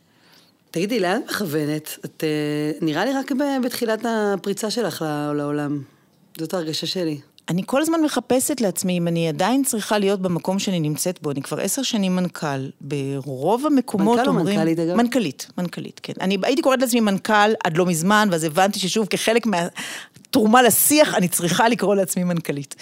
תגידי, 0.70 1.00
לאן 1.00 1.20
את 1.24 1.30
מכוונת? 1.30 1.98
את 2.04 2.24
אה, 2.24 2.78
נראה 2.80 3.04
לי 3.04 3.12
רק 3.12 3.32
בתחילת 3.64 4.06
הפריצה 4.08 4.70
שלך 4.70 5.04
לעולם. 5.35 5.82
זאת 6.38 6.54
ההרגשה 6.54 6.87
שלי. 6.87 7.20
אני 7.48 7.62
כל 7.66 7.82
הזמן 7.82 8.00
מחפשת 8.04 8.61
לעצמי 8.61 8.98
אם 8.98 9.08
אני 9.08 9.28
עדיין 9.28 9.64
צריכה 9.64 9.98
להיות 9.98 10.20
במקום 10.20 10.58
שאני 10.58 10.80
נמצאת 10.80 11.22
בו. 11.22 11.30
אני 11.30 11.42
כבר 11.42 11.61
עשר 11.61 11.82
שנים 11.82 12.16
מנכ"ל. 12.16 12.70
ברוב 12.80 13.66
המקומות 13.66 14.18
מנכ"ל 14.18 14.28
אומרים... 14.28 14.46
מנכ"ל 14.46 14.61
או 14.61 14.64
מנכ"לית 14.64 14.78
אגב? 14.78 14.96
מנכ"לית, 14.96 15.50
מנכ"לית, 15.58 16.00
כן. 16.02 16.12
אני 16.20 16.38
הייתי 16.42 16.62
קוראת 16.62 16.80
לעצמי 16.80 17.00
מנכ"ל 17.00 17.52
עד 17.64 17.76
לא 17.76 17.87
מזמן, 17.87 18.28
ואז 18.32 18.44
הבנתי 18.44 18.78
ששוב, 18.78 19.06
כחלק 19.06 19.46
מהתרומה 19.46 20.62
לשיח, 20.62 21.14
אני 21.14 21.28
צריכה 21.28 21.68
לקרוא 21.68 21.94
לעצמי 21.94 22.24
מנכ"לית. 22.24 22.74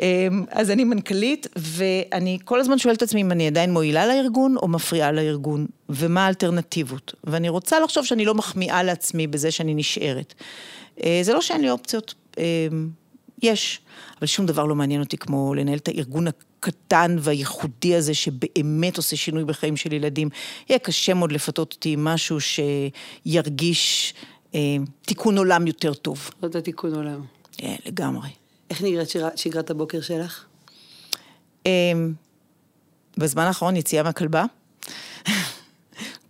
אמ, 0.00 0.44
אז 0.50 0.70
אני 0.70 0.84
מנכ"לית, 0.84 1.46
ואני 1.56 2.38
כל 2.44 2.60
הזמן 2.60 2.78
שואלת 2.78 2.96
את 2.96 3.02
עצמי 3.02 3.20
אם 3.20 3.32
אני 3.32 3.46
עדיין 3.46 3.72
מועילה 3.72 4.06
לארגון 4.06 4.56
או 4.56 4.68
מפריעה 4.68 5.12
לארגון, 5.12 5.66
ומה 5.88 6.26
האלטרנטיבות. 6.26 7.14
ואני 7.24 7.48
רוצה 7.48 7.80
לחשוב 7.80 8.04
שאני 8.04 8.24
לא 8.24 8.34
מחמיאה 8.34 8.82
לעצמי 8.82 9.26
בזה 9.26 9.50
שאני 9.50 9.74
נשארת. 9.74 10.34
אה, 11.04 11.20
זה 11.22 11.32
לא 11.32 11.40
שאין 11.40 11.60
לי 11.60 11.70
אופציות, 11.70 12.14
אמ, 12.38 12.88
יש, 13.42 13.80
אבל 14.18 14.26
שום 14.26 14.46
דבר 14.46 14.64
לא 14.64 14.74
מעניין 14.74 15.00
אותי 15.00 15.16
כמו 15.16 15.54
לנהל 15.54 15.78
את 15.78 15.88
הארגון 15.88 16.26
הקטן 16.26 17.16
והייחודי 17.20 17.94
הזה, 17.94 18.14
שבאמת 18.14 18.96
עושה 18.96 19.16
שינוי 19.16 19.44
בחיים 19.44 19.76
של 19.76 19.92
ילדים. 19.92 20.28
יהיה 20.68 20.78
קשה 20.78 21.14
מאוד 21.14 21.32
לפתות 21.32 21.72
אותי 21.72 21.92
עם 21.92 22.04
משהו 22.04 22.38
שירגיש 22.40 24.14
אה, 24.54 24.60
תיקון 25.02 25.38
עולם 25.38 25.66
יותר 25.66 25.94
טוב. 25.94 26.30
זאת 26.42 26.56
התיקון 26.56 26.94
עולם. 26.94 27.20
כן, 27.56 27.76
לגמרי. 27.86 28.41
איך 28.72 28.82
נראית 28.82 29.08
שגרת 29.36 29.70
הבוקר 29.70 30.00
שלך? 30.00 30.44
אמ, 31.66 32.12
בזמן 33.16 33.42
האחרון 33.42 33.76
יציאה 33.76 34.02
מהכלבה, 34.02 34.44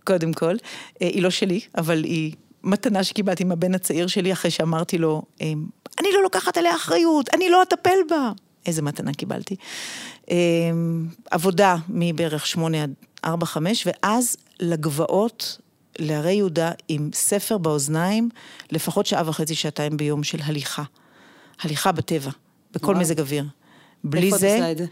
קודם 0.07 0.33
כל. 0.33 0.55
אה, 1.01 1.07
היא 1.07 1.21
לא 1.21 1.29
שלי, 1.29 1.59
אבל 1.77 2.03
היא 2.03 2.33
מתנה 2.63 3.03
שקיבלתי 3.03 3.43
מהבן 3.43 3.75
הצעיר 3.75 4.07
שלי 4.07 4.33
אחרי 4.33 4.51
שאמרתי 4.51 4.97
לו, 4.97 5.21
אמ, 5.41 5.65
אני 5.99 6.07
לא 6.13 6.23
לוקחת 6.23 6.57
עליה 6.57 6.75
אחריות, 6.75 7.33
אני 7.33 7.49
לא 7.49 7.63
אטפל 7.63 7.97
בה. 8.09 8.31
איזה 8.65 8.81
מתנה 8.81 9.13
קיבלתי. 9.13 9.55
אמ, 10.31 11.07
עבודה 11.31 11.75
מבערך 11.89 12.47
שמונה 12.47 12.83
עד 12.83 12.93
ארבע, 13.25 13.45
חמש, 13.45 13.87
ואז 13.87 14.37
לגבעות, 14.59 15.57
להרי 15.99 16.33
יהודה, 16.33 16.71
עם 16.87 17.09
ספר 17.13 17.57
באוזניים, 17.57 18.29
לפחות 18.71 19.05
שעה 19.05 19.29
וחצי, 19.29 19.55
שעתיים 19.55 19.97
ביום 19.97 20.23
של 20.23 20.39
הליכה. 20.43 20.83
הליכה 21.61 21.91
בטבע, 21.91 22.31
בכל. 22.73 22.95
מזג 22.95 23.19
אוויר. 23.19 23.45
בלי 24.03 24.31
זה... 24.31 24.35
איפה 24.35 24.47
את 24.47 24.61
עושה 24.61 24.71
את 24.71 24.77
זה? 24.77 24.85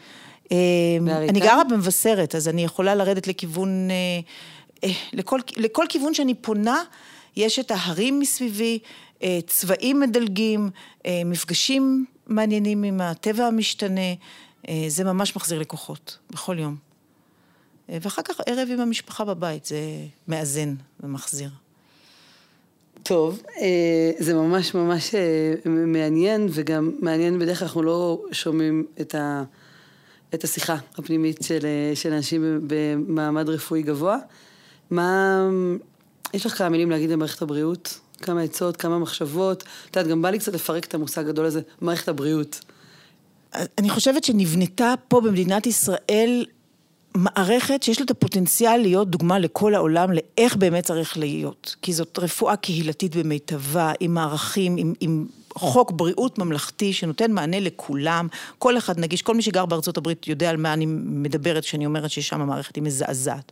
אה, 0.51 1.27
אני 1.29 1.39
גרה 1.39 1.63
במבשרת, 1.63 2.35
אז 2.35 2.47
אני 2.47 2.63
יכולה 2.63 2.95
לרדת 2.95 3.27
לכיוון, 3.27 3.87
אה, 3.91 4.19
אה, 4.83 4.93
לכל, 5.13 5.39
לכל 5.57 5.85
כיוון 5.89 6.13
שאני 6.13 6.33
פונה, 6.33 6.83
יש 7.35 7.59
את 7.59 7.71
ההרים 7.71 8.19
מסביבי, 8.19 8.79
צבעים 9.47 9.99
מדלגים, 9.99 10.69
מפגשים 11.25 12.05
מעניינים 12.27 12.83
עם 12.83 13.01
הטבע 13.01 13.45
המשתנה, 13.45 14.01
זה 14.87 15.03
ממש 15.03 15.35
מחזיר 15.35 15.59
לקוחות, 15.59 16.17
בכל 16.29 16.59
יום. 16.59 16.75
ואחר 17.89 18.21
כך 18.21 18.35
ערב 18.45 18.67
עם 18.71 18.79
המשפחה 18.79 19.25
בבית, 19.25 19.65
זה 19.65 19.79
מאזן 20.27 20.75
ומחזיר. 20.99 21.49
טוב, 23.03 23.41
אה, 23.61 24.11
זה 24.19 24.33
ממש 24.33 24.73
ממש 24.73 25.15
אה, 25.15 25.53
מעניין, 25.65 26.47
וגם 26.51 26.91
מעניין, 26.99 27.39
בדרך 27.39 27.59
כלל 27.59 27.67
אנחנו 27.67 27.83
לא 27.83 28.21
שומעים 28.31 28.85
את, 29.01 29.15
ה, 29.15 29.43
את 30.33 30.43
השיחה 30.43 30.75
הפנימית 30.97 31.39
של, 31.41 31.59
אה, 31.63 31.95
של 31.95 32.13
אנשים 32.13 32.61
במעמד 32.67 33.49
רפואי 33.49 33.81
גבוה. 33.81 34.17
מה, 34.89 35.49
יש 36.33 36.45
לך 36.45 36.57
כמה 36.57 36.69
מילים 36.69 36.91
להגיד 36.91 37.09
למערכת 37.09 37.41
הבריאות? 37.41 37.99
כמה 38.21 38.41
עצות, 38.41 38.77
כמה 38.77 38.99
מחשבות? 38.99 39.63
את 39.89 39.95
יודעת, 39.95 40.11
גם 40.11 40.21
בא 40.21 40.29
לי 40.29 40.39
קצת 40.39 40.53
לפרק 40.53 40.85
את 40.85 40.93
המושג 40.93 41.25
הגדול 41.25 41.45
הזה, 41.45 41.61
מערכת 41.81 42.07
הבריאות. 42.07 42.59
אני 43.77 43.89
חושבת 43.89 44.23
שנבנתה 44.23 44.93
פה 45.07 45.21
במדינת 45.21 45.67
ישראל 45.67 46.45
מערכת 47.15 47.83
שיש 47.83 47.99
לה 47.99 48.05
את 48.05 48.11
הפוטנציאל 48.11 48.77
להיות 48.77 49.09
דוגמה 49.09 49.39
לכל 49.39 49.75
העולם 49.75 50.09
לאיך 50.11 50.55
באמת 50.55 50.83
צריך 50.85 51.17
להיות. 51.17 51.75
כי 51.81 51.93
זאת 51.93 52.19
רפואה 52.19 52.55
קהילתית 52.55 53.15
במיטבה, 53.15 53.91
עם 53.99 54.13
מערכים, 54.13 54.77
עם, 54.77 54.93
עם 54.99 55.25
חוק 55.55 55.91
בריאות 55.91 56.37
ממלכתי 56.37 56.93
שנותן 56.93 57.31
מענה 57.31 57.59
לכולם. 57.59 58.27
כל 58.57 58.77
אחד 58.77 58.99
נגיש, 58.99 59.21
כל 59.21 59.35
מי 59.35 59.41
שגר 59.41 59.65
בארצות 59.65 59.97
הברית 59.97 60.27
יודע 60.27 60.49
על 60.49 60.57
מה 60.57 60.73
אני 60.73 60.85
מדברת 60.85 61.63
כשאני 61.63 61.85
אומרת 61.85 62.11
ששם 62.11 62.41
המערכת 62.41 62.75
היא 62.75 62.83
מזעזעת. 62.83 63.51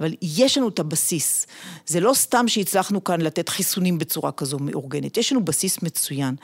אבל 0.00 0.14
יש 0.22 0.58
לנו 0.58 0.68
את 0.68 0.78
הבסיס. 0.78 1.46
זה 1.86 2.00
לא 2.00 2.14
סתם 2.14 2.48
שהצלחנו 2.48 3.04
כאן 3.04 3.20
לתת 3.20 3.48
חיסונים 3.48 3.98
בצורה 3.98 4.32
כזו 4.32 4.58
מאורגנת. 4.58 5.16
יש 5.16 5.32
לנו 5.32 5.44
בסיס 5.44 5.82
מצוין. 5.82 6.34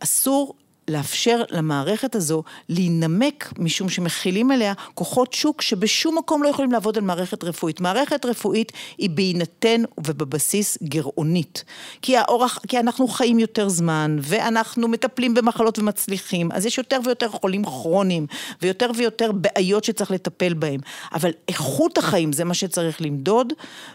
אסור 0.00 0.54
לאפשר 0.88 1.42
למערכת 1.50 2.14
הזו 2.14 2.42
להינמק, 2.68 3.52
משום 3.58 3.88
שמכילים 3.88 4.52
אליה 4.52 4.72
כוחות 4.94 5.32
שוק 5.32 5.62
שבשום 5.62 6.18
מקום 6.18 6.42
לא 6.42 6.48
יכולים 6.48 6.72
לעבוד 6.72 6.98
על 6.98 7.04
מערכת 7.04 7.44
רפואית. 7.44 7.80
מערכת 7.80 8.24
רפואית 8.24 8.72
היא 8.98 9.10
בהינתן 9.10 9.82
ובבסיס 10.06 10.78
גירעונית. 10.82 11.64
כי, 12.02 12.16
האורח, 12.16 12.58
כי 12.68 12.80
אנחנו 12.80 13.08
חיים 13.08 13.38
יותר 13.38 13.68
זמן, 13.68 14.16
ואנחנו 14.20 14.88
מטפלים 14.88 15.34
במחלות 15.34 15.78
ומצליחים, 15.78 16.52
אז 16.52 16.66
יש 16.66 16.78
יותר 16.78 17.00
ויותר 17.04 17.28
חולים 17.28 17.64
כרוניים, 17.64 18.26
ויותר 18.62 18.90
ויותר 18.96 19.32
בעיות 19.32 19.84
שצריך 19.84 20.10
לטפל 20.10 20.54
בהם. 20.54 20.80
אבל 21.12 21.30
איכות 21.48 21.98
החיים 21.98 22.32
זה 22.32 22.44
מה 22.44 22.54
שצריך 22.54 23.02
למדוד, 23.02 23.52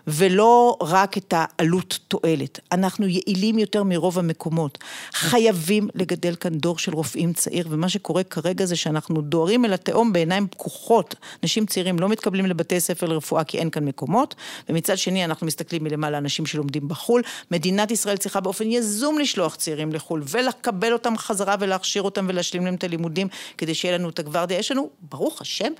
ולא 0.07 0.77
רק 0.81 1.17
את 1.17 1.33
העלות 1.37 1.99
תועלת. 2.07 2.59
אנחנו 2.71 3.07
יעילים 3.07 3.59
יותר 3.59 3.83
מרוב 3.83 4.19
המקומות. 4.19 4.77
חייבים 5.13 5.87
לגדל 5.95 6.35
כאן 6.35 6.53
דור 6.53 6.78
של 6.79 6.93
רופאים 6.93 7.33
צעיר, 7.33 7.67
ומה 7.69 7.89
שקורה 7.89 8.23
כרגע 8.23 8.65
זה 8.65 8.75
שאנחנו 8.75 9.21
דוהרים 9.21 9.65
אל 9.65 9.73
התהום 9.73 10.13
בעיניים 10.13 10.47
פקוחות. 10.47 11.15
אנשים 11.43 11.65
צעירים 11.65 11.99
לא 11.99 12.09
מתקבלים 12.09 12.45
לבתי 12.45 12.79
ספר 12.79 13.05
לרפואה 13.05 13.43
כי 13.43 13.57
אין 13.57 13.69
כאן 13.69 13.85
מקומות, 13.85 14.35
ומצד 14.69 14.97
שני 14.97 15.25
אנחנו 15.25 15.47
מסתכלים 15.47 15.83
מלמעלה 15.83 16.17
אנשים 16.17 16.45
שלומדים 16.45 16.87
בחו"ל. 16.87 17.21
מדינת 17.51 17.91
ישראל 17.91 18.17
צריכה 18.17 18.39
באופן 18.39 18.71
יזום 18.71 19.19
לשלוח 19.19 19.55
צעירים 19.55 19.93
לחו"ל, 19.93 20.23
ולקבל 20.29 20.93
אותם 20.93 21.17
חזרה 21.17 21.55
ולהכשיר 21.59 22.01
אותם 22.01 22.25
ולהשלים 22.29 22.65
להם 22.65 22.75
את 22.75 22.83
הלימודים, 22.83 23.27
כדי 23.57 23.73
שיהיה 23.73 23.97
לנו 23.97 24.09
את 24.09 24.19
הגוורדיה. 24.19 24.59
יש 24.59 24.71
לנו, 24.71 24.89
ברוך 25.01 25.41
השם, 25.41 25.73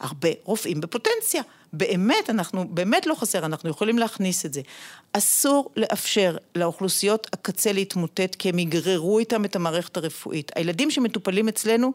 הרבה 0.00 0.28
רופאים 0.44 0.80
בפוטנציה. 0.80 1.42
באמת, 1.72 2.30
אנחנו, 2.30 2.64
באמת 2.68 3.06
לא 3.06 3.14
חסר, 3.14 3.46
אנחנו 3.46 3.70
יכולים 3.70 3.98
להכניס 3.98 4.46
את 4.46 4.54
זה. 4.54 4.60
אסור 5.12 5.70
לאפשר 5.76 6.36
לאוכלוסיות 6.54 7.26
הקצה 7.32 7.72
להתמוטט, 7.72 8.34
כי 8.34 8.48
הם 8.48 8.58
יגררו 8.58 9.18
איתם 9.18 9.44
את 9.44 9.56
המערכת 9.56 9.96
הרפואית. 9.96 10.52
הילדים 10.56 10.90
שמטופלים 10.90 11.48
אצלנו, 11.48 11.92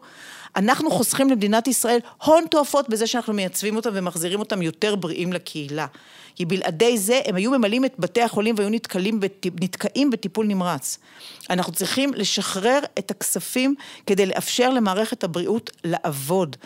אנחנו 0.56 0.90
חוסכים 0.90 1.30
למדינת 1.30 1.68
ישראל 1.68 1.98
הון 2.24 2.44
תועפות 2.50 2.88
בזה 2.88 3.06
שאנחנו 3.06 3.32
מייצבים 3.32 3.76
אותם 3.76 3.90
ומחזירים 3.92 4.40
אותם 4.40 4.62
יותר 4.62 4.96
בריאים 4.96 5.32
לקהילה. 5.32 5.86
כי 6.34 6.44
בלעדי 6.44 6.98
זה 6.98 7.20
הם 7.24 7.34
היו 7.34 7.50
ממלאים 7.50 7.84
את 7.84 7.94
בתי 7.98 8.22
החולים 8.22 8.54
והיו 8.58 8.68
נתקלים, 8.68 9.20
נתקעים 9.60 10.10
בטיפול 10.10 10.46
נמרץ. 10.46 10.98
אנחנו 11.50 11.72
צריכים 11.72 12.14
לשחרר 12.14 12.78
את 12.98 13.10
הכספים 13.10 13.74
כדי 14.06 14.26
לאפשר 14.26 14.70
למערכת 14.70 15.24
הבריאות 15.24 15.70
לעבוד. 15.84 16.56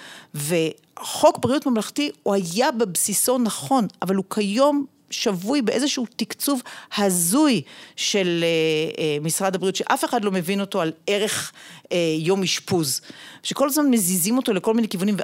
וחוק 1.00 1.38
בריאות 1.38 1.66
ממלכתי 1.66 2.10
הוא 2.22 2.34
היה 2.34 2.72
בבסיסו 2.72 3.38
נכון, 3.38 3.86
אבל 4.02 4.14
הוא 4.14 4.24
כיום 4.34 4.86
שבוי 5.12 5.62
באיזשהו 5.62 6.06
תקצוב 6.16 6.62
הזוי 6.96 7.62
של 7.96 8.44
אה, 8.44 9.02
אה, 9.02 9.16
משרד 9.20 9.54
הבריאות, 9.54 9.76
שאף 9.76 10.04
אחד 10.04 10.24
לא 10.24 10.30
מבין 10.30 10.60
אותו 10.60 10.80
על 10.80 10.92
ערך 11.06 11.52
אה, 11.92 12.16
יום 12.18 12.42
אשפוז. 12.42 13.00
שכל 13.42 13.68
הזמן 13.68 13.90
מזיזים 13.90 14.36
אותו 14.36 14.52
לכל 14.52 14.74
מיני 14.74 14.88
כיוונים. 14.88 15.16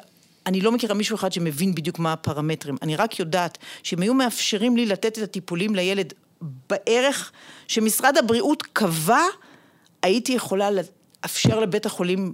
אני 0.46 0.60
לא 0.60 0.72
מכירה 0.72 0.94
מישהו 0.94 1.16
אחד 1.16 1.32
שמבין 1.32 1.74
בדיוק 1.74 1.98
מה 1.98 2.12
הפרמטרים. 2.12 2.76
אני 2.82 2.96
רק 2.96 3.18
יודעת 3.18 3.58
שאם 3.82 4.02
היו 4.02 4.14
מאפשרים 4.14 4.76
לי 4.76 4.86
לתת 4.86 5.18
את 5.18 5.22
הטיפולים 5.22 5.74
לילד 5.74 6.12
בערך 6.70 7.32
שמשרד 7.68 8.16
הבריאות 8.16 8.62
קבע, 8.62 9.22
הייתי 10.02 10.32
יכולה 10.32 10.68
לאפשר 10.70 11.60
לבית 11.60 11.86
החולים 11.86 12.32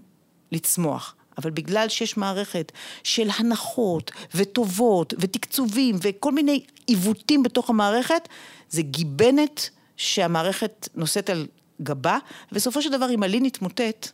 לצמוח. 0.52 1.14
אבל 1.38 1.50
בגלל 1.50 1.88
שיש 1.88 2.16
מערכת 2.16 2.72
של 3.02 3.28
הנחות 3.38 4.10
וטובות 4.34 5.14
ותקצובים 5.18 5.96
וכל 6.02 6.32
מיני 6.32 6.64
עיוותים 6.86 7.42
בתוך 7.42 7.70
המערכת, 7.70 8.28
זה 8.70 8.82
גיבנת 8.82 9.70
שהמערכת 9.96 10.88
נושאת 10.94 11.30
על 11.30 11.46
גבה, 11.82 12.18
ובסופו 12.52 12.82
של 12.82 12.92
דבר 12.92 13.10
אם 13.10 13.22
הלין 13.22 13.44
יתמוטט, 13.44 14.10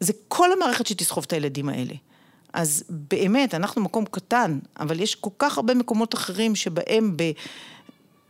זה 0.00 0.12
כל 0.28 0.52
המערכת 0.52 0.86
שתסחוב 0.86 1.24
את 1.26 1.32
הילדים 1.32 1.68
האלה. 1.68 1.94
אז 2.52 2.84
באמת, 2.88 3.54
אנחנו 3.54 3.82
מקום 3.82 4.04
קטן, 4.04 4.58
אבל 4.80 5.00
יש 5.00 5.14
כל 5.14 5.30
כך 5.38 5.56
הרבה 5.56 5.74
מקומות 5.74 6.14
אחרים 6.14 6.56
שבהם 6.56 7.16
ב... 7.16 7.22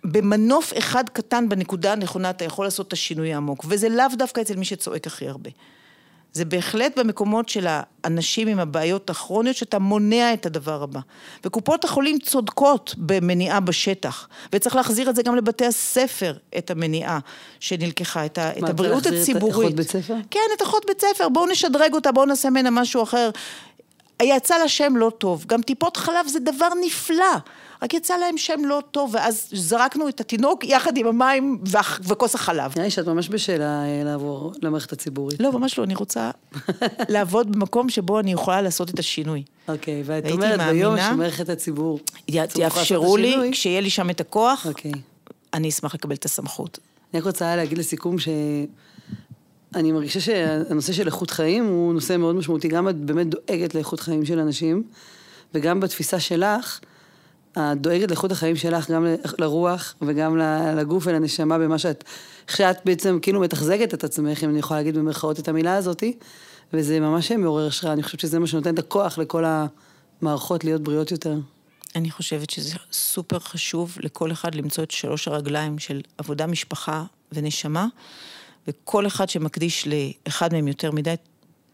במנוף 0.05 0.73
אחד 0.79 1.09
קטן 1.09 1.49
בנקודה 1.49 1.93
הנכונה 1.93 2.31
אתה 2.31 2.45
יכול 2.45 2.67
לעשות 2.67 2.89
את 2.89 2.93
השינוי 2.93 3.35
העמוק, 3.35 3.65
וזה 3.69 3.89
לאו 3.89 4.07
דווקא 4.19 4.41
אצל 4.41 4.57
מי 4.57 4.65
שצועק 4.65 5.07
הכי 5.07 5.29
הרבה. 5.29 5.51
זה 6.33 6.45
בהחלט 6.45 6.99
במקומות 6.99 7.49
של 7.49 7.67
האנשים 7.69 8.49
עם 8.49 8.59
הבעיות 8.59 9.11
הכרוניות 9.11 9.57
שאתה 9.57 9.79
מונע 9.79 10.35
את 10.35 10.47
הדבר 10.47 10.83
הבא. 10.83 11.01
וקופות 11.45 11.85
החולים 11.85 12.19
צודקות 12.19 12.95
במניעה 12.99 13.61
בשטח, 13.61 14.29
וצריך 14.53 14.77
להחזיר 14.77 15.11
את 15.11 15.17
זה 15.17 15.23
גם 15.23 15.37
לבתי 15.37 15.67
הספר, 15.67 16.35
את 16.59 16.71
המניעה 16.71 17.19
שנלקחה, 17.61 18.25
את, 18.25 18.39
ה, 18.39 18.51
מה, 18.61 18.67
את 18.67 18.71
הבריאות 18.71 19.07
הציבורית. 19.07 19.43
מה, 19.43 19.49
את 19.49 19.53
אחות 19.53 19.75
בית 19.75 19.91
ספר? 19.91 20.15
כן, 20.31 20.41
את 20.57 20.63
אחות 20.63 20.85
בית 20.87 21.01
ספר, 21.01 21.29
בואו 21.29 21.47
נשדרג 21.47 21.95
אותה, 21.95 22.13
בואו 22.13 22.27
נעשה 22.27 22.51
ממנה 22.51 22.71
משהו 22.71 23.03
אחר. 23.03 23.31
יצא 24.23 24.59
לה 24.59 24.69
שם 24.69 24.97
לא 24.97 25.13
טוב. 25.19 25.45
גם 25.47 25.63
טיפות 25.63 25.97
חלב 25.97 26.27
זה 26.27 26.39
דבר 26.41 26.69
נפלא. 26.81 27.37
רק 27.83 27.95
יצא 27.95 28.17
להם 28.17 28.39
שם 28.39 28.61
לא 28.65 28.83
טוב, 28.91 29.15
ואז 29.15 29.49
זרקנו 29.53 30.09
את 30.09 30.21
התינוק 30.21 30.65
יחד 30.65 30.97
עם 30.97 31.07
המים 31.07 31.59
וכוס 32.03 32.35
החלב. 32.35 32.73
נראה 32.77 32.85
לי 32.85 32.91
שאת 32.91 33.09
ממש 33.09 33.29
בשאלה 33.29 33.85
אה, 33.85 34.05
לעבור 34.05 34.53
למערכת 34.63 34.93
הציבורית. 34.93 35.41
לא, 35.41 35.53
ממש 35.53 35.79
לא, 35.79 35.85
אני 35.85 35.95
רוצה 35.95 36.31
לעבוד 37.09 37.53
במקום 37.53 37.89
שבו 37.89 38.21
אני 38.21 38.33
יכולה 38.33 38.63
לעשות 38.63 38.91
את 38.91 38.99
השינוי. 38.99 39.43
אוקיי, 39.69 40.03
ואת 40.07 40.31
אומרת 40.31 40.61
ביום 40.61 40.97
שמערכת 41.11 41.49
הציבור... 41.49 42.01
יאפשרו 42.29 43.17
לי, 43.17 43.37
כשיהיה 43.53 43.81
לי 43.81 43.91
שם 43.91 44.11
את 44.11 44.21
הכוח, 44.21 44.67
אוקיי. 44.67 44.93
אני 45.55 45.69
אשמח 45.69 45.95
לקבל 45.95 46.15
את 46.15 46.25
הסמכות. 46.25 46.79
אני 47.13 47.21
רק 47.21 47.27
רוצה 47.27 47.57
להגיד 47.57 47.79
לסיכום 47.79 48.19
ש... 48.19 48.29
אני 49.75 49.93
מרגישה 49.93 50.21
שהנושא 50.21 50.93
של 50.93 51.07
איכות 51.07 51.31
חיים 51.31 51.67
הוא 51.67 51.95
נושא 51.95 52.17
מאוד 52.17 52.35
משמעותי. 52.35 52.69
גם 52.69 52.89
את 52.89 52.97
באמת 52.97 53.27
דואגת 53.29 53.75
לאיכות 53.75 54.01
חיים 54.01 54.25
של 54.25 54.39
אנשים, 54.39 54.83
וגם 55.55 55.81
בתפיסה 55.81 56.21
שלך, 56.21 56.81
את 57.59 57.81
דואגת 57.81 58.09
לאיכות 58.09 58.33
החיים 58.33 58.57
שלך, 58.57 58.91
גם 58.91 59.07
לרוח 59.39 59.95
וגם 60.03 60.37
לגוף 60.77 61.07
ולנשמה 61.07 61.59
במה 61.59 61.79
שאת, 61.79 62.05
שאת 62.49 62.77
בעצם 62.85 63.19
כאילו 63.23 63.41
מתחזקת 63.41 63.95
את 63.95 64.05
עצמך, 64.05 64.45
אם 64.45 64.51
אני 64.51 64.59
יכולה 64.59 64.81
להגיד 64.81 64.97
במרכאות 64.97 65.39
את 65.39 65.49
המילה 65.49 65.77
הזאתי, 65.77 66.17
וזה 66.73 67.01
ממש 67.01 67.33
מעורר 67.33 67.67
השראה. 67.67 67.93
אני 67.93 68.03
חושבת 68.03 68.21
שזה 68.21 68.39
מה 68.39 68.47
שנותן 68.47 68.75
את 68.75 68.79
הכוח 68.79 69.19
לכל 69.19 69.45
המערכות 70.23 70.65
להיות 70.65 70.83
בריאות 70.83 71.11
יותר. 71.11 71.35
אני 71.97 72.11
חושבת 72.11 72.51
שזה 72.51 72.75
סופר 72.93 73.39
חשוב 73.39 73.97
לכל 74.01 74.33
אחד 74.33 74.55
למצוא 74.55 74.85
את 74.85 74.91
שלוש 74.91 75.29
הרגליים 75.29 75.79
של 75.79 76.01
עבודה, 76.19 76.47
משפחה 76.47 77.05
ונשמה. 77.33 77.87
וכל 78.69 79.07
אחד 79.07 79.29
שמקדיש 79.29 79.89
לאחד 80.27 80.53
מהם 80.53 80.69
יותר 80.69 80.91
מדי, 80.91 81.15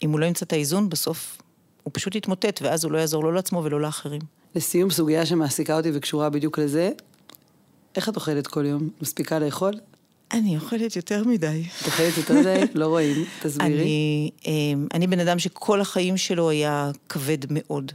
אם 0.03 0.11
הוא 0.11 0.19
לא 0.19 0.25
ימצא 0.25 0.45
את 0.45 0.53
האיזון, 0.53 0.89
בסוף 0.89 1.41
הוא 1.83 1.91
פשוט 1.93 2.15
יתמוטט, 2.15 2.61
ואז 2.61 2.83
הוא 2.83 2.91
לא 2.91 2.97
יעזור 2.97 3.23
לא 3.23 3.33
לעצמו 3.33 3.63
ולא 3.63 3.81
לאחרים. 3.81 4.21
לסיום, 4.55 4.89
סוגיה 4.89 5.25
שמעסיקה 5.25 5.77
אותי 5.77 5.89
וקשורה 5.93 6.29
בדיוק 6.29 6.59
לזה, 6.59 6.91
איך 7.95 8.09
את 8.09 8.15
אוכלת 8.15 8.47
כל 8.47 8.65
יום? 8.65 8.89
מספיקה 9.01 9.39
לאכול? 9.39 9.73
אני 10.31 10.55
אוכלת 10.55 10.95
יותר 10.95 11.23
מדי. 11.23 11.63
את 11.81 11.85
אוכלת 11.85 12.17
יותר 12.17 12.39
מדי? 12.39 12.61
לא 12.79 12.87
רואים, 12.87 13.25
תסבירי. 13.41 13.73
אני, 13.73 14.31
אמ, 14.45 14.87
אני 14.93 15.07
בן 15.07 15.19
אדם 15.19 15.39
שכל 15.39 15.81
החיים 15.81 16.17
שלו 16.17 16.49
היה 16.49 16.91
כבד 17.09 17.37
מאוד. 17.49 17.91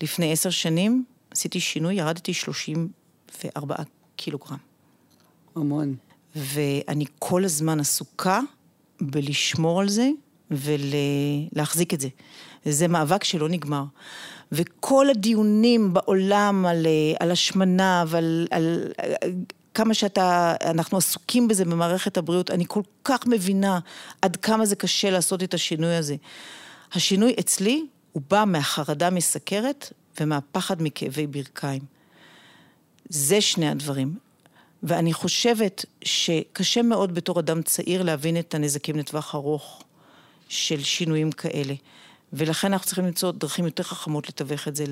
לפני 0.00 0.32
עשר 0.32 0.50
שנים 0.50 1.04
עשיתי 1.30 1.60
שינוי, 1.60 1.94
ירדתי 1.94 2.34
34 2.34 3.74
קילוגרם. 4.16 4.56
המון. 5.56 5.94
ואני 6.36 7.04
כל 7.18 7.44
הזמן 7.44 7.80
עסוקה 7.80 8.40
בלשמור 9.00 9.80
על 9.80 9.88
זה 9.88 10.10
ולהחזיק 10.50 11.94
את 11.94 12.00
זה. 12.00 12.08
זה 12.64 12.88
מאבק 12.88 13.24
שלא 13.24 13.48
נגמר. 13.48 13.84
וכל 14.52 15.10
הדיונים 15.10 15.94
בעולם 15.94 16.66
על, 16.66 16.86
על 17.20 17.30
השמנה 17.30 18.04
ועל 18.06 18.46
על, 18.50 18.92
כמה 19.74 19.94
שאתה, 19.94 20.54
אנחנו 20.64 20.98
עסוקים 20.98 21.48
בזה 21.48 21.64
במערכת 21.64 22.16
הבריאות, 22.16 22.50
אני 22.50 22.64
כל 22.68 22.82
כך 23.04 23.26
מבינה 23.26 23.78
עד 24.22 24.36
כמה 24.36 24.66
זה 24.66 24.76
קשה 24.76 25.10
לעשות 25.10 25.42
את 25.42 25.54
השינוי 25.54 25.94
הזה. 25.96 26.16
השינוי 26.92 27.34
אצלי 27.40 27.86
הוא 28.12 28.22
בא 28.30 28.44
מהחרדה 28.46 29.10
מסכרת 29.10 29.92
ומהפחד 30.20 30.82
מכאבי 30.82 31.26
ברכיים. 31.26 31.82
זה 33.08 33.40
שני 33.40 33.68
הדברים. 33.68 34.14
ואני 34.82 35.12
חושבת 35.12 35.84
שקשה 36.04 36.82
מאוד 36.82 37.14
בתור 37.14 37.40
אדם 37.40 37.62
צעיר 37.62 38.02
להבין 38.02 38.38
את 38.38 38.54
הנזקים 38.54 38.96
לטווח 38.96 39.34
ארוך 39.34 39.82
של 40.48 40.82
שינויים 40.82 41.32
כאלה. 41.32 41.74
ולכן 42.32 42.72
אנחנו 42.72 42.86
צריכים 42.86 43.04
למצוא 43.04 43.32
דרכים 43.32 43.64
יותר 43.64 43.82
חכמות 43.82 44.28
לתווך 44.28 44.68
את 44.68 44.76
זה 44.76 44.84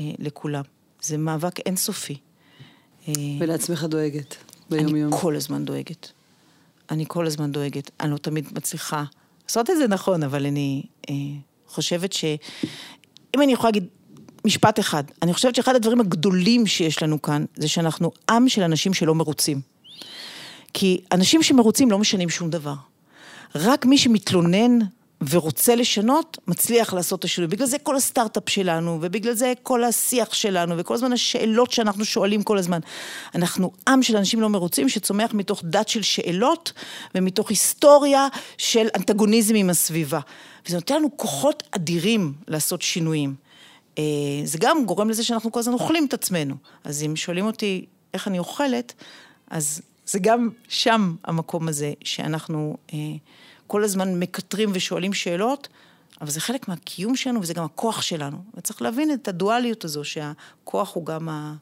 אה, 0.00 0.10
לכולם. 0.18 0.62
זה 1.02 1.16
מאבק 1.16 1.60
אינסופי. 1.60 2.16
אה, 3.08 3.12
ולעצמך 3.40 3.84
דואגת 3.84 4.36
ביום-יום. 4.70 5.12
אני 5.12 5.22
כל 5.22 5.36
הזמן 5.36 5.64
דואגת. 5.64 6.12
אני 6.90 7.04
כל 7.08 7.26
הזמן 7.26 7.52
דואגת. 7.52 7.90
אני 8.00 8.10
לא 8.10 8.16
תמיד 8.16 8.48
מצליחה 8.54 9.04
לעשות 9.44 9.70
את 9.70 9.76
זה 9.76 9.88
נכון, 9.88 10.22
אבל 10.22 10.46
אני 10.46 10.82
אה, 11.10 11.14
חושבת 11.68 12.12
ש... 12.12 12.24
אם 13.36 13.42
אני 13.42 13.52
יכולה 13.52 13.68
להגיד 13.68 13.86
משפט 14.44 14.80
אחד. 14.80 15.04
אני 15.22 15.34
חושבת 15.34 15.54
שאחד 15.54 15.74
הדברים 15.74 16.00
הגדולים 16.00 16.66
שיש 16.66 17.02
לנו 17.02 17.22
כאן, 17.22 17.44
זה 17.56 17.68
שאנחנו 17.68 18.10
עם 18.30 18.48
של 18.48 18.62
אנשים 18.62 18.94
שלא 18.94 19.14
מרוצים. 19.14 19.60
כי 20.72 21.00
אנשים 21.12 21.42
שמרוצים 21.42 21.90
לא 21.90 21.98
משנים 21.98 22.28
שום 22.28 22.50
דבר. 22.50 22.74
רק 23.54 23.86
מי 23.86 23.98
שמתלונן 23.98 24.78
ורוצה 25.30 25.74
לשנות, 25.74 26.38
מצליח 26.46 26.94
לעשות 26.94 27.18
את 27.18 27.24
השינוי. 27.24 27.48
בגלל 27.48 27.66
זה 27.66 27.78
כל 27.78 27.96
הסטארט-אפ 27.96 28.48
שלנו, 28.48 28.98
ובגלל 29.00 29.34
זה 29.34 29.52
כל 29.62 29.84
השיח 29.84 30.34
שלנו, 30.34 30.74
וכל 30.78 30.94
הזמן 30.94 31.12
השאלות 31.12 31.72
שאנחנו 31.72 32.04
שואלים 32.04 32.42
כל 32.42 32.58
הזמן. 32.58 32.80
אנחנו 33.34 33.72
עם 33.88 34.02
של 34.02 34.16
אנשים 34.16 34.40
לא 34.40 34.48
מרוצים, 34.48 34.88
שצומח 34.88 35.34
מתוך 35.34 35.62
דת 35.64 35.88
של 35.88 36.02
שאלות, 36.02 36.72
ומתוך 37.14 37.50
היסטוריה 37.50 38.28
של 38.58 38.86
אנטגוניזם 38.96 39.54
עם 39.54 39.70
הסביבה. 39.70 40.20
וזה 40.66 40.76
נותן 40.76 40.94
לנו 40.96 41.16
כוחות 41.16 41.62
אדירים 41.70 42.32
לעשות 42.48 42.82
שינויים. 42.82 43.34
אה, 43.98 44.04
זה 44.44 44.58
גם 44.60 44.86
גורם 44.86 45.10
לזה 45.10 45.24
שאנחנו 45.24 45.52
כל 45.52 45.60
הזמן 45.60 45.74
אוכלים 45.74 46.06
את 46.06 46.14
עצמנו. 46.14 46.54
אז 46.84 47.02
אם 47.02 47.16
שואלים 47.16 47.46
אותי 47.46 47.86
איך 48.14 48.28
אני 48.28 48.38
אוכלת, 48.38 48.92
אז 49.50 49.82
זה 50.06 50.18
גם 50.18 50.50
שם 50.68 51.14
המקום 51.24 51.68
הזה 51.68 51.92
שאנחנו 52.04 52.76
אה, 52.92 52.98
כל 53.66 53.84
הזמן 53.84 54.18
מקטרים 54.18 54.70
ושואלים 54.72 55.12
שאלות, 55.12 55.68
אבל 56.20 56.30
זה 56.30 56.40
חלק 56.40 56.68
מהקיום 56.68 57.16
שלנו 57.16 57.40
וזה 57.42 57.54
גם 57.54 57.64
הכוח 57.64 58.02
שלנו. 58.02 58.38
וצריך 58.54 58.82
להבין 58.82 59.12
את 59.12 59.28
הדואליות 59.28 59.84
הזו, 59.84 60.04
שהכוח 60.04 60.94
הוא 60.94 61.06
גם 61.06 61.28
ה... 61.28 61.54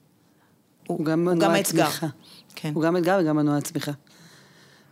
הוא 0.87 1.05
גם 1.05 1.25
מנוע 1.25 1.55
הצמיחה. 1.55 2.07
כן. 2.55 2.73
הוא 2.75 2.83
גם 2.83 2.97
אתגר 2.97 3.19
וגם 3.23 3.37
מנוע 3.37 3.57
הצמיחה. 3.57 3.93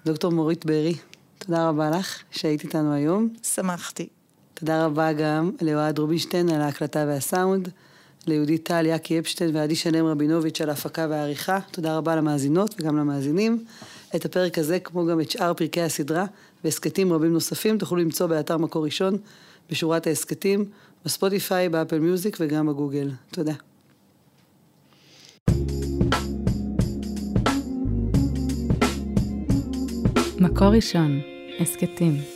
דוקטור 0.04 0.32
מורית 0.32 0.64
בארי, 0.64 0.94
תודה 1.38 1.68
רבה 1.68 1.90
לך 1.90 2.22
שהיית 2.30 2.64
איתנו 2.64 2.92
היום. 2.92 3.28
שמחתי. 3.42 4.08
תודה 4.54 4.84
רבה 4.84 5.12
גם 5.12 5.50
לאוהד 5.60 5.98
רובינשטיין 5.98 6.48
על 6.48 6.60
ההקלטה 6.60 7.04
והסאונד, 7.08 7.68
ליהודית 8.26 8.64
טל, 8.64 8.86
יאקי 8.86 9.18
אפשטיין 9.18 9.56
ועדי 9.56 9.76
שלם 9.76 10.06
רבינוביץ' 10.06 10.60
על 10.60 10.70
ההפקה 10.70 11.06
והעריכה. 11.10 11.58
תודה 11.70 11.96
רבה 11.96 12.16
למאזינות 12.16 12.74
וגם 12.78 12.96
למאזינים. 12.96 13.64
את 14.16 14.24
הפרק 14.24 14.58
הזה, 14.58 14.80
כמו 14.80 15.06
גם 15.06 15.20
את 15.20 15.30
שאר 15.30 15.54
פרקי 15.54 15.82
הסדרה, 15.82 16.24
והסכתים 16.64 17.12
רבים 17.12 17.32
נוספים, 17.32 17.78
תוכלו 17.78 17.98
למצוא 17.98 18.26
באתר 18.26 18.56
מקור 18.56 18.84
ראשון, 18.84 19.16
בשורת 19.70 20.06
ההסכתים, 20.06 20.64
בספוטיפיי, 21.04 21.68
באפל 21.68 21.98
מיוזיק 21.98 22.36
וגם 22.40 22.66
בגוגל. 22.66 23.10
תודה. 23.30 23.54
מקור 30.40 30.68
ראשון, 30.68 31.20
הסכתים. 31.60 32.31